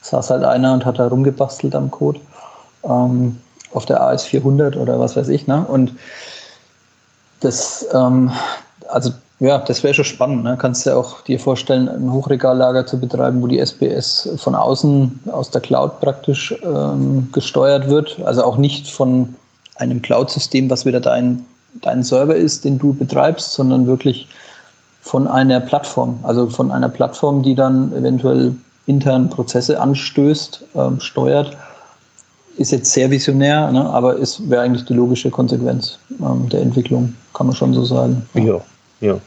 Saß 0.00 0.30
halt 0.30 0.44
einer 0.44 0.72
und 0.72 0.86
hat 0.86 0.98
da 0.98 1.06
rumgebastelt 1.06 1.74
am 1.74 1.90
Code 1.90 2.18
ähm, 2.82 3.36
auf 3.74 3.84
der 3.84 4.00
AS400 4.00 4.78
oder 4.78 4.98
was 4.98 5.16
weiß 5.16 5.28
ich. 5.28 5.46
Ne? 5.46 5.66
Und 5.68 5.92
das, 7.42 7.86
ähm, 7.92 8.30
also 8.88 9.10
ja, 9.40 9.58
das 9.58 9.82
wäre 9.82 9.94
schon 9.94 10.04
spannend. 10.04 10.44
Ne? 10.44 10.56
Kannst 10.58 10.86
du 10.86 10.90
dir 10.90 10.96
auch 10.96 11.22
dir 11.22 11.40
vorstellen, 11.40 11.88
ein 11.88 12.12
Hochregallager 12.12 12.86
zu 12.86 12.98
betreiben, 13.00 13.42
wo 13.42 13.46
die 13.48 13.58
SPS 13.58 14.28
von 14.36 14.54
außen, 14.54 15.20
aus 15.32 15.50
der 15.50 15.60
Cloud 15.60 16.00
praktisch 16.00 16.54
ähm, 16.62 17.28
gesteuert 17.32 17.88
wird. 17.88 18.20
Also 18.24 18.44
auch 18.44 18.56
nicht 18.56 18.90
von 18.90 19.34
einem 19.76 20.00
Cloud-System, 20.00 20.70
was 20.70 20.86
wieder 20.86 21.00
dein 21.00 21.44
dein 21.80 22.02
Server 22.02 22.34
ist, 22.34 22.64
den 22.64 22.78
du 22.78 22.92
betreibst, 22.92 23.52
sondern 23.52 23.86
wirklich 23.86 24.28
von 25.00 25.26
einer 25.26 25.60
Plattform. 25.60 26.18
Also 26.22 26.48
von 26.48 26.70
einer 26.70 26.88
Plattform, 26.88 27.42
die 27.42 27.54
dann 27.54 27.92
eventuell 27.94 28.54
intern 28.86 29.30
Prozesse 29.30 29.80
anstößt, 29.80 30.64
ähm, 30.74 31.00
steuert. 31.00 31.56
Ist 32.58 32.72
jetzt 32.72 32.92
sehr 32.92 33.10
visionär, 33.10 33.70
ne, 33.72 33.84
aber 33.88 34.16
ist 34.16 34.48
wäre 34.50 34.62
eigentlich 34.62 34.84
die 34.84 34.94
logische 34.94 35.30
Konsequenz 35.30 35.98
ähm, 36.20 36.48
der 36.48 36.60
Entwicklung, 36.60 37.14
kann 37.32 37.46
man 37.46 37.56
schon 37.56 37.72
so 37.72 37.84
sagen. 37.84 38.26
Ja, 38.34 38.60
ja. 39.00 39.18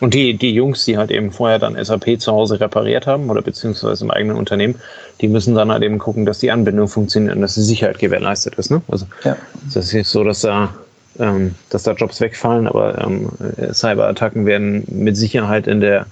Und 0.00 0.12
die, 0.12 0.36
die 0.36 0.52
Jungs, 0.52 0.84
die 0.84 0.98
halt 0.98 1.10
eben 1.10 1.30
vorher 1.30 1.58
dann 1.58 1.82
SAP 1.82 2.20
zu 2.20 2.32
Hause 2.32 2.60
repariert 2.60 3.06
haben 3.06 3.30
oder 3.30 3.42
beziehungsweise 3.42 4.04
im 4.04 4.10
eigenen 4.10 4.36
Unternehmen, 4.36 4.74
die 5.20 5.28
müssen 5.28 5.54
dann 5.54 5.70
halt 5.70 5.82
eben 5.82 5.98
gucken, 5.98 6.26
dass 6.26 6.40
die 6.40 6.50
Anbindung 6.50 6.88
funktioniert 6.88 7.36
und 7.36 7.42
dass 7.42 7.54
die 7.54 7.62
Sicherheit 7.62 7.98
gewährleistet 7.98 8.56
ist. 8.56 8.70
Ne? 8.70 8.82
Also 8.88 9.06
ja. 9.24 9.36
das 9.72 9.86
ist 9.86 9.94
nicht 9.94 10.08
so, 10.08 10.24
dass 10.24 10.40
da, 10.40 10.74
ähm, 11.18 11.54
dass 11.70 11.84
da 11.84 11.92
Jobs 11.92 12.20
wegfallen, 12.20 12.66
aber 12.66 13.00
ähm, 13.02 13.30
Cyberattacken 13.72 14.46
werden 14.46 14.84
mit 14.88 15.16
Sicherheit 15.16 15.66
in 15.66 15.80
der, 15.80 16.06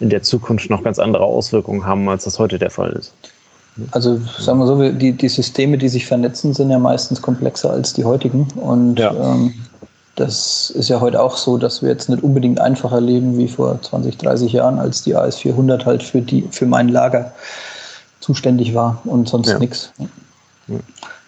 in 0.00 0.08
der 0.08 0.22
Zukunft 0.22 0.70
noch 0.70 0.82
ganz 0.82 0.98
andere 0.98 1.24
Auswirkungen 1.24 1.86
haben, 1.86 2.08
als 2.08 2.24
das 2.24 2.38
heute 2.38 2.58
der 2.58 2.70
Fall 2.70 2.92
ist. 2.92 3.12
Also 3.90 4.20
sagen 4.38 4.58
wir 4.58 4.66
so, 4.66 4.92
die, 4.92 5.12
die 5.12 5.28
Systeme, 5.28 5.78
die 5.78 5.88
sich 5.88 6.06
vernetzen, 6.06 6.52
sind 6.52 6.70
ja 6.70 6.78
meistens 6.78 7.22
komplexer 7.22 7.70
als 7.70 7.92
die 7.94 8.04
heutigen. 8.04 8.46
Und 8.56 8.98
ja. 8.98 9.12
ähm, 9.12 9.54
das 10.16 10.70
ist 10.70 10.88
ja 10.88 11.00
heute 11.00 11.22
auch 11.22 11.36
so, 11.36 11.56
dass 11.56 11.80
wir 11.80 11.88
jetzt 11.88 12.10
nicht 12.10 12.22
unbedingt 12.22 12.60
einfacher 12.60 13.00
leben 13.00 13.38
wie 13.38 13.48
vor 13.48 13.80
20, 13.80 14.18
30 14.18 14.52
Jahren, 14.52 14.78
als 14.78 15.02
die 15.02 15.16
AS400 15.16 15.86
halt 15.86 16.02
für, 16.02 16.20
die, 16.20 16.46
für 16.50 16.66
mein 16.66 16.88
Lager 16.88 17.32
zuständig 18.20 18.74
war 18.74 19.00
und 19.04 19.28
sonst 19.28 19.48
ja. 19.48 19.58
nichts. 19.58 19.92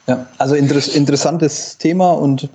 Ja, 0.07 0.27
also 0.37 0.55
inter 0.55 0.77
interessantes 0.95 1.79
Thema 1.79 2.13
und 2.13 2.49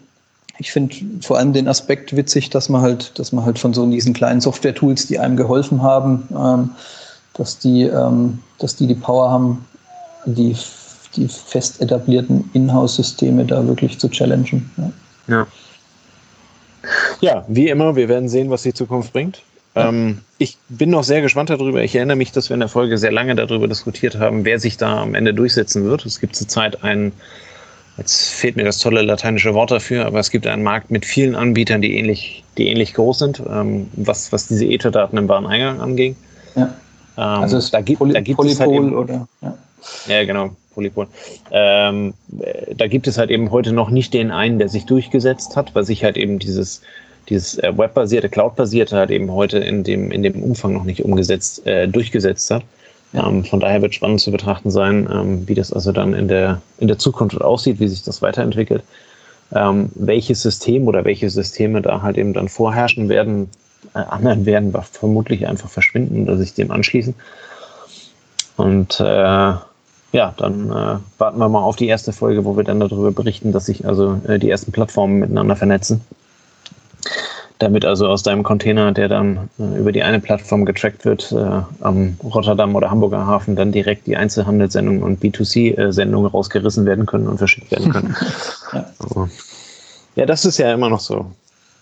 ich 0.60 0.72
finde 0.72 0.96
vor 1.22 1.38
allem 1.38 1.54
den 1.54 1.68
Aspekt 1.68 2.16
witzig, 2.16 2.50
dass 2.50 2.70
man 2.70 2.82
halt, 2.82 3.18
dass 3.18 3.32
man 3.32 3.46
halt 3.46 3.58
von 3.58 3.74
so 3.74 3.86
diesen 3.90 4.14
kleinen 4.14 4.42
Software-Tools, 4.42 5.08
die 5.08 5.18
einem 5.18 5.36
geholfen 5.38 5.82
haben, 5.82 6.28
ähm, 6.38 6.70
dass 7.34 7.58
die, 7.58 7.84
ähm, 7.84 8.40
dass 8.60 8.76
die 8.76 8.86
die 8.86 8.96
Power 8.96 9.32
haben, 9.32 9.66
die, 10.26 10.56
die 11.16 11.28
fest 11.28 11.82
etablierten 11.82 12.50
Inhouse-Systeme 12.54 13.46
da 13.46 13.66
wirklich 13.66 14.00
zu 14.00 14.10
challengen. 14.10 14.70
Ja. 14.78 14.92
ja. 15.28 15.48
Ja, 17.22 17.46
wie 17.48 17.68
immer, 17.68 17.96
wir 17.96 18.08
werden 18.08 18.30
sehen, 18.30 18.50
was 18.50 18.64
die 18.64 18.74
Zukunft 18.74 19.12
bringt. 19.12 19.42
Ähm, 19.76 20.20
ich 20.38 20.58
bin 20.70 20.90
noch 20.90 21.04
sehr 21.04 21.22
gespannt 21.22 21.50
darüber. 21.50 21.84
Ich 21.84 21.96
erinnere 21.96 22.18
mich, 22.18 22.32
dass 22.32 22.50
wir 22.50 22.56
in 22.56 22.60
der 22.60 22.70
Folge 22.70 22.98
sehr 22.98 23.12
lange 23.12 23.36
darüber 23.36 23.68
diskutiert 23.68 24.18
haben, 24.18 24.46
wer 24.46 24.60
sich 24.60 24.78
da 24.78 25.02
am 25.02 25.16
Ende 25.16 25.34
durchsetzen 25.34 25.84
wird. 25.86 26.06
Es 26.06 26.20
gibt 26.20 26.36
zurzeit 26.36 26.84
einen, 26.84 27.12
jetzt 27.98 28.32
fehlt 28.32 28.56
mir 28.56 28.64
das 28.64 28.80
tolle 28.80 29.02
lateinische 29.02 29.54
Wort 29.54 29.72
dafür, 29.72 30.06
aber 30.06 30.20
es 30.20 30.32
gibt 30.32 30.48
einen 30.48 30.64
Markt 30.64 30.92
mit 30.92 31.06
vielen 31.06 31.36
Anbietern, 31.36 31.82
die 31.82 31.98
ähnlich, 31.98 32.44
die 32.58 32.68
ähnlich 32.68 32.94
groß 32.94 33.20
sind, 33.20 33.44
ähm, 33.50 33.88
was, 33.94 34.32
was 34.32 34.48
diese 34.48 34.66
Etherdaten 34.66 35.18
im 35.18 35.28
Wareneingang 35.28 35.82
angeht. 35.82 36.16
Ja. 36.56 36.74
Ähm, 37.18 37.24
also 37.24 37.58
es 37.58 37.70
da 37.70 37.82
gibt, 37.82 38.00
Poly 38.00 38.14
da 38.14 38.22
gibt 38.22 38.44
es 38.44 38.60
halt 38.60 38.72
eben, 38.72 38.96
oder? 38.96 39.28
Ja. 39.42 39.58
Ja, 40.08 40.24
genau. 40.26 40.52
Polypol. 40.74 41.08
Ähm, 41.52 42.14
da 42.76 42.88
gibt 42.88 43.08
es 43.08 43.18
halt 43.18 43.32
eben 43.32 43.52
heute 43.52 43.74
noch 43.74 43.90
nicht 43.90 44.14
den 44.14 44.32
einen, 44.32 44.60
der 44.60 44.70
sich 44.70 44.86
durchgesetzt 44.86 45.56
hat, 45.56 45.76
weil 45.76 45.84
sich 45.84 46.04
halt 46.04 46.16
eben 46.16 46.40
dieses, 46.40 46.82
dieses 47.28 47.58
äh, 47.60 47.78
webbasierte, 47.78 48.30
cloudbasierte 48.30 48.96
halt 48.96 49.12
eben 49.12 49.32
heute 49.32 49.60
in 49.60 49.84
dem, 49.84 50.12
in 50.12 50.24
dem 50.24 50.42
Umfang 50.42 50.74
noch 50.74 50.84
nicht 50.84 51.04
umgesetzt, 51.04 51.66
äh, 51.68 51.88
durchgesetzt 51.88 52.50
hat. 52.52 52.64
Ja. 53.14 53.28
Ähm, 53.28 53.44
von 53.44 53.60
daher 53.60 53.82
wird 53.82 53.96
spannend 53.96 54.22
zu 54.22 54.32
betrachten 54.32 54.72
sein, 54.72 55.10
ähm, 55.12 55.48
wie 55.48 55.56
das 55.56 55.74
also 55.74 55.92
dann 55.92 56.14
in 56.14 56.28
der, 56.28 56.62
in 56.78 56.88
der 56.88 56.98
Zukunft 56.98 57.42
aussieht, 57.42 57.80
wie 57.80 57.88
sich 57.88 58.04
das 58.04 58.22
weiterentwickelt. 58.22 58.84
Ähm, 59.54 59.90
welches 59.96 60.44
System 60.44 60.88
oder 60.88 61.06
welche 61.06 61.30
Systeme 61.30 61.82
da 61.82 62.04
halt 62.04 62.18
eben 62.18 62.34
dann 62.34 62.48
vorherrschen 62.48 63.10
werden, 63.10 63.50
äh, 63.96 64.00
anderen 64.00 64.46
werden 64.46 64.74
vermutlich 64.92 65.48
einfach 65.48 65.70
verschwinden 65.70 66.24
oder 66.24 66.38
sich 66.38 66.54
dem 66.54 66.70
anschließen. 66.70 67.16
Und 68.58 69.00
äh, 69.00 69.54
ja, 70.12 70.34
dann 70.38 70.72
äh, 70.72 70.98
warten 71.20 71.38
wir 71.38 71.50
mal 71.50 71.62
auf 71.62 71.76
die 71.76 71.88
erste 71.88 72.14
Folge, 72.14 72.46
wo 72.46 72.58
wir 72.58 72.64
dann 72.64 72.80
darüber 72.80 73.12
berichten, 73.12 73.52
dass 73.52 73.68
sich 73.68 73.86
also 73.86 74.20
äh, 74.28 74.40
die 74.40 74.50
ersten 74.50 74.72
Plattformen 74.72 75.20
miteinander 75.20 75.56
vernetzen. 75.56 76.02
Damit 77.60 77.84
also 77.84 78.08
aus 78.08 78.24
deinem 78.24 78.44
Container, 78.44 78.92
der 78.92 79.10
dann 79.10 79.50
äh, 79.60 79.78
über 79.78 79.92
die 79.92 80.02
eine 80.02 80.20
Plattform 80.20 80.66
getrackt 80.66 81.06
wird, 81.06 81.32
äh, 81.32 81.62
am 81.82 82.18
Rotterdam 82.24 82.76
oder 82.76 82.90
Hamburger 82.90 83.28
Hafen, 83.28 83.56
dann 83.56 83.72
direkt 83.72 84.08
die 84.08 84.18
Einzelhandelssendungen 84.18 85.04
und 85.04 85.22
B2C-Sendungen 85.22 86.32
rausgerissen 86.32 86.86
werden 86.86 87.06
können 87.06 87.28
und 87.28 87.38
verschickt 87.38 87.70
werden 87.72 87.92
können. 87.92 88.16
ja. 88.74 88.86
Also, 89.00 89.30
ja, 90.16 90.26
das 90.26 90.46
ist 90.46 90.58
ja 90.58 90.74
immer 90.74 90.90
noch 90.90 91.02
so. 91.02 91.28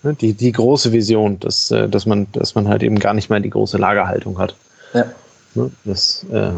Ne? 0.02 0.14
Die, 0.14 0.34
die 0.34 0.52
große 0.52 0.92
Vision, 0.92 1.40
dass, 1.40 1.70
äh, 1.70 1.88
dass, 1.88 2.04
man, 2.04 2.26
dass 2.32 2.54
man 2.54 2.68
halt 2.68 2.82
eben 2.82 2.98
gar 2.98 3.14
nicht 3.14 3.30
mehr 3.30 3.40
die 3.40 3.50
große 3.50 3.78
Lagerhaltung 3.78 4.38
hat. 4.38 4.54
Ja. 4.92 5.06
Ne? 5.54 5.70
Das, 5.84 6.26
äh, 6.30 6.50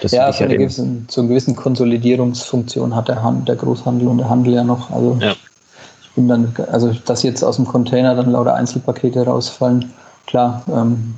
das 0.00 0.12
ja, 0.12 0.32
so 0.32 0.44
eine 0.44 0.56
gewissen, 0.56 1.06
zu 1.08 1.20
einer 1.20 1.30
gewissen 1.30 1.56
Konsolidierungsfunktion 1.56 2.94
hat 2.94 3.08
der, 3.08 3.22
Hand, 3.22 3.48
der 3.48 3.56
Großhandel 3.56 4.08
und 4.08 4.18
der 4.18 4.28
Handel 4.28 4.54
ja 4.54 4.64
noch. 4.64 4.90
Also 4.90 5.18
ja. 5.20 5.32
ich 5.32 6.10
bin 6.14 6.28
dann, 6.28 6.54
also 6.70 6.92
dass 7.04 7.22
jetzt 7.22 7.42
aus 7.42 7.56
dem 7.56 7.66
Container 7.66 8.14
dann 8.14 8.30
lauter 8.30 8.54
Einzelpakete 8.54 9.24
rausfallen, 9.24 9.92
klar, 10.26 10.62
ähm, 10.72 11.14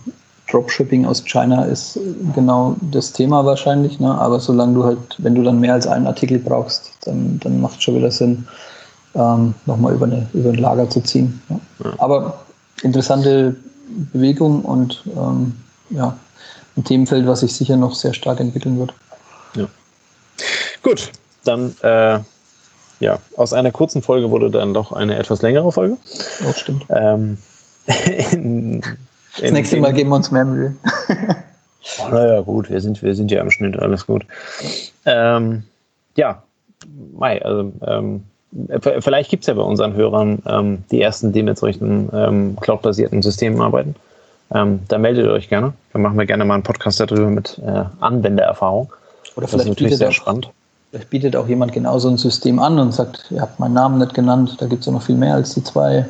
Dropshipping 0.50 1.06
aus 1.06 1.24
China 1.24 1.64
ist 1.64 1.98
genau 2.34 2.76
das 2.90 3.12
Thema 3.12 3.44
wahrscheinlich, 3.46 3.98
ne? 3.98 4.14
aber 4.14 4.38
solange 4.38 4.74
du 4.74 4.84
halt, 4.84 4.98
wenn 5.18 5.34
du 5.34 5.42
dann 5.42 5.58
mehr 5.58 5.72
als 5.72 5.86
einen 5.86 6.06
Artikel 6.06 6.38
brauchst, 6.38 6.92
dann, 7.04 7.40
dann 7.42 7.60
macht 7.62 7.78
es 7.78 7.82
schon 7.82 7.96
wieder 7.96 8.10
Sinn, 8.10 8.46
ähm, 9.14 9.54
nochmal 9.64 9.94
über, 9.94 10.06
eine, 10.06 10.26
über 10.34 10.50
ein 10.50 10.56
Lager 10.56 10.88
zu 10.90 11.00
ziehen. 11.00 11.40
Ja. 11.48 11.60
Ja. 11.84 11.90
Aber 11.98 12.44
interessante 12.82 13.56
Bewegung 14.12 14.62
und 14.62 15.02
ähm, 15.16 15.54
ja, 15.90 16.16
ein 16.76 16.84
Themenfeld, 16.84 17.26
was 17.26 17.40
sich 17.40 17.54
sicher 17.54 17.76
noch 17.76 17.94
sehr 17.94 18.14
stark 18.14 18.40
entwickeln 18.40 18.78
wird. 18.78 18.94
Ja. 19.54 19.68
Gut, 20.82 21.10
dann 21.44 21.74
äh, 21.82 22.20
ja, 23.00 23.18
aus 23.36 23.52
einer 23.52 23.72
kurzen 23.72 24.02
Folge 24.02 24.30
wurde 24.30 24.50
dann 24.50 24.74
doch 24.74 24.92
eine 24.92 25.16
etwas 25.16 25.42
längere 25.42 25.70
Folge. 25.72 25.96
Oh, 26.46 26.52
stimmt. 26.52 26.86
Ähm, 26.88 27.38
in, 28.32 28.32
in, 28.32 28.82
das 29.40 29.50
nächste 29.52 29.76
Mal 29.78 29.92
geben 29.92 30.10
wir 30.10 30.16
uns 30.16 30.30
mehr 30.30 30.44
Mühe. 30.44 30.74
oh, 31.98 32.08
naja, 32.10 32.40
gut, 32.40 32.70
wir 32.70 32.80
sind, 32.80 33.02
wir 33.02 33.14
sind 33.14 33.30
ja 33.30 33.40
im 33.40 33.50
Schnitt, 33.50 33.78
alles 33.78 34.06
gut. 34.06 34.24
Ähm, 35.04 35.64
ja, 36.16 36.42
Mai, 37.16 37.42
also 37.42 37.72
ähm, 37.86 38.24
vielleicht 38.78 39.30
gibt 39.30 39.42
es 39.42 39.48
ja 39.48 39.54
bei 39.54 39.62
unseren 39.62 39.94
Hörern 39.94 40.42
ähm, 40.46 40.84
die 40.90 41.00
ersten, 41.00 41.32
die 41.32 41.42
mit 41.42 41.58
solchen 41.58 42.08
ähm, 42.12 42.56
cloud-basierten 42.60 43.22
Systemen 43.22 43.60
arbeiten. 43.60 43.96
Ähm, 44.52 44.80
da 44.88 44.98
meldet 44.98 45.26
ihr 45.26 45.32
euch 45.32 45.48
gerne. 45.48 45.72
Dann 45.92 46.02
machen 46.02 46.18
wir 46.18 46.26
gerne 46.26 46.44
mal 46.44 46.54
einen 46.54 46.62
Podcast 46.62 47.00
darüber 47.00 47.28
mit 47.28 47.60
äh, 47.64 47.84
Anwendererfahrung. 48.00 48.92
Oder 49.36 49.48
vielleicht 49.48 49.68
das 49.68 49.70
ist 49.70 49.76
bietet 49.76 49.98
sehr 49.98 50.08
auch, 50.08 50.12
spannend. 50.12 50.50
Vielleicht 50.90 51.10
bietet 51.10 51.36
auch 51.36 51.48
jemand 51.48 51.72
genau 51.72 51.98
so 51.98 52.08
ein 52.08 52.18
System 52.18 52.58
an 52.58 52.78
und 52.78 52.92
sagt, 52.92 53.26
ihr 53.30 53.40
habt 53.40 53.58
meinen 53.58 53.74
Namen 53.74 53.98
nicht 53.98 54.14
genannt, 54.14 54.56
da 54.60 54.66
gibt 54.66 54.80
es 54.80 54.86
ja 54.86 54.92
noch 54.92 55.02
viel 55.02 55.16
mehr 55.16 55.34
als 55.34 55.54
die 55.54 55.64
zwei. 55.64 56.06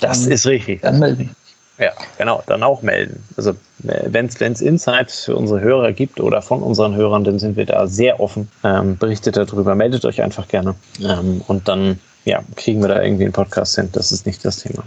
Das 0.00 0.26
ist 0.26 0.46
richtig. 0.46 0.82
Dann 0.82 0.98
melden. 0.98 1.34
Ja, 1.78 1.90
genau, 2.18 2.42
dann 2.46 2.62
auch 2.62 2.82
melden. 2.82 3.22
Also 3.36 3.54
wenn 3.78 4.26
es 4.26 4.60
Insights 4.60 5.24
für 5.24 5.36
unsere 5.36 5.60
Hörer 5.60 5.92
gibt 5.92 6.20
oder 6.20 6.40
von 6.40 6.62
unseren 6.62 6.94
Hörern, 6.94 7.24
dann 7.24 7.38
sind 7.38 7.56
wir 7.56 7.66
da 7.66 7.86
sehr 7.86 8.20
offen. 8.20 8.48
Ähm, 8.62 8.96
berichtet 8.96 9.36
darüber, 9.36 9.74
meldet 9.74 10.04
euch 10.04 10.22
einfach 10.22 10.46
gerne. 10.46 10.76
Ähm, 11.02 11.42
und 11.48 11.66
dann 11.66 11.98
ja, 12.24 12.42
kriegen 12.56 12.80
wir 12.80 12.88
da 12.88 13.02
irgendwie 13.02 13.24
einen 13.24 13.32
Podcast 13.32 13.76
hin. 13.76 13.88
Das 13.92 14.12
ist 14.12 14.26
nicht 14.26 14.44
das 14.44 14.58
Thema. 14.58 14.84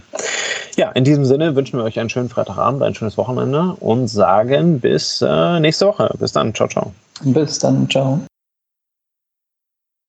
Ja, 0.76 0.90
in 0.90 1.04
diesem 1.04 1.24
Sinne 1.24 1.56
wünschen 1.56 1.78
wir 1.78 1.84
euch 1.84 1.98
einen 1.98 2.10
schönen 2.10 2.28
Freitagabend, 2.28 2.82
ein 2.82 2.94
schönes 2.94 3.16
Wochenende 3.16 3.76
und 3.80 4.08
sagen 4.08 4.80
bis 4.80 5.22
äh, 5.22 5.60
nächste 5.60 5.86
Woche. 5.86 6.14
Bis 6.18 6.32
dann. 6.32 6.54
Ciao, 6.54 6.68
ciao. 6.68 6.92
Bis 7.22 7.58
dann. 7.58 7.88
Ciao. 7.88 8.20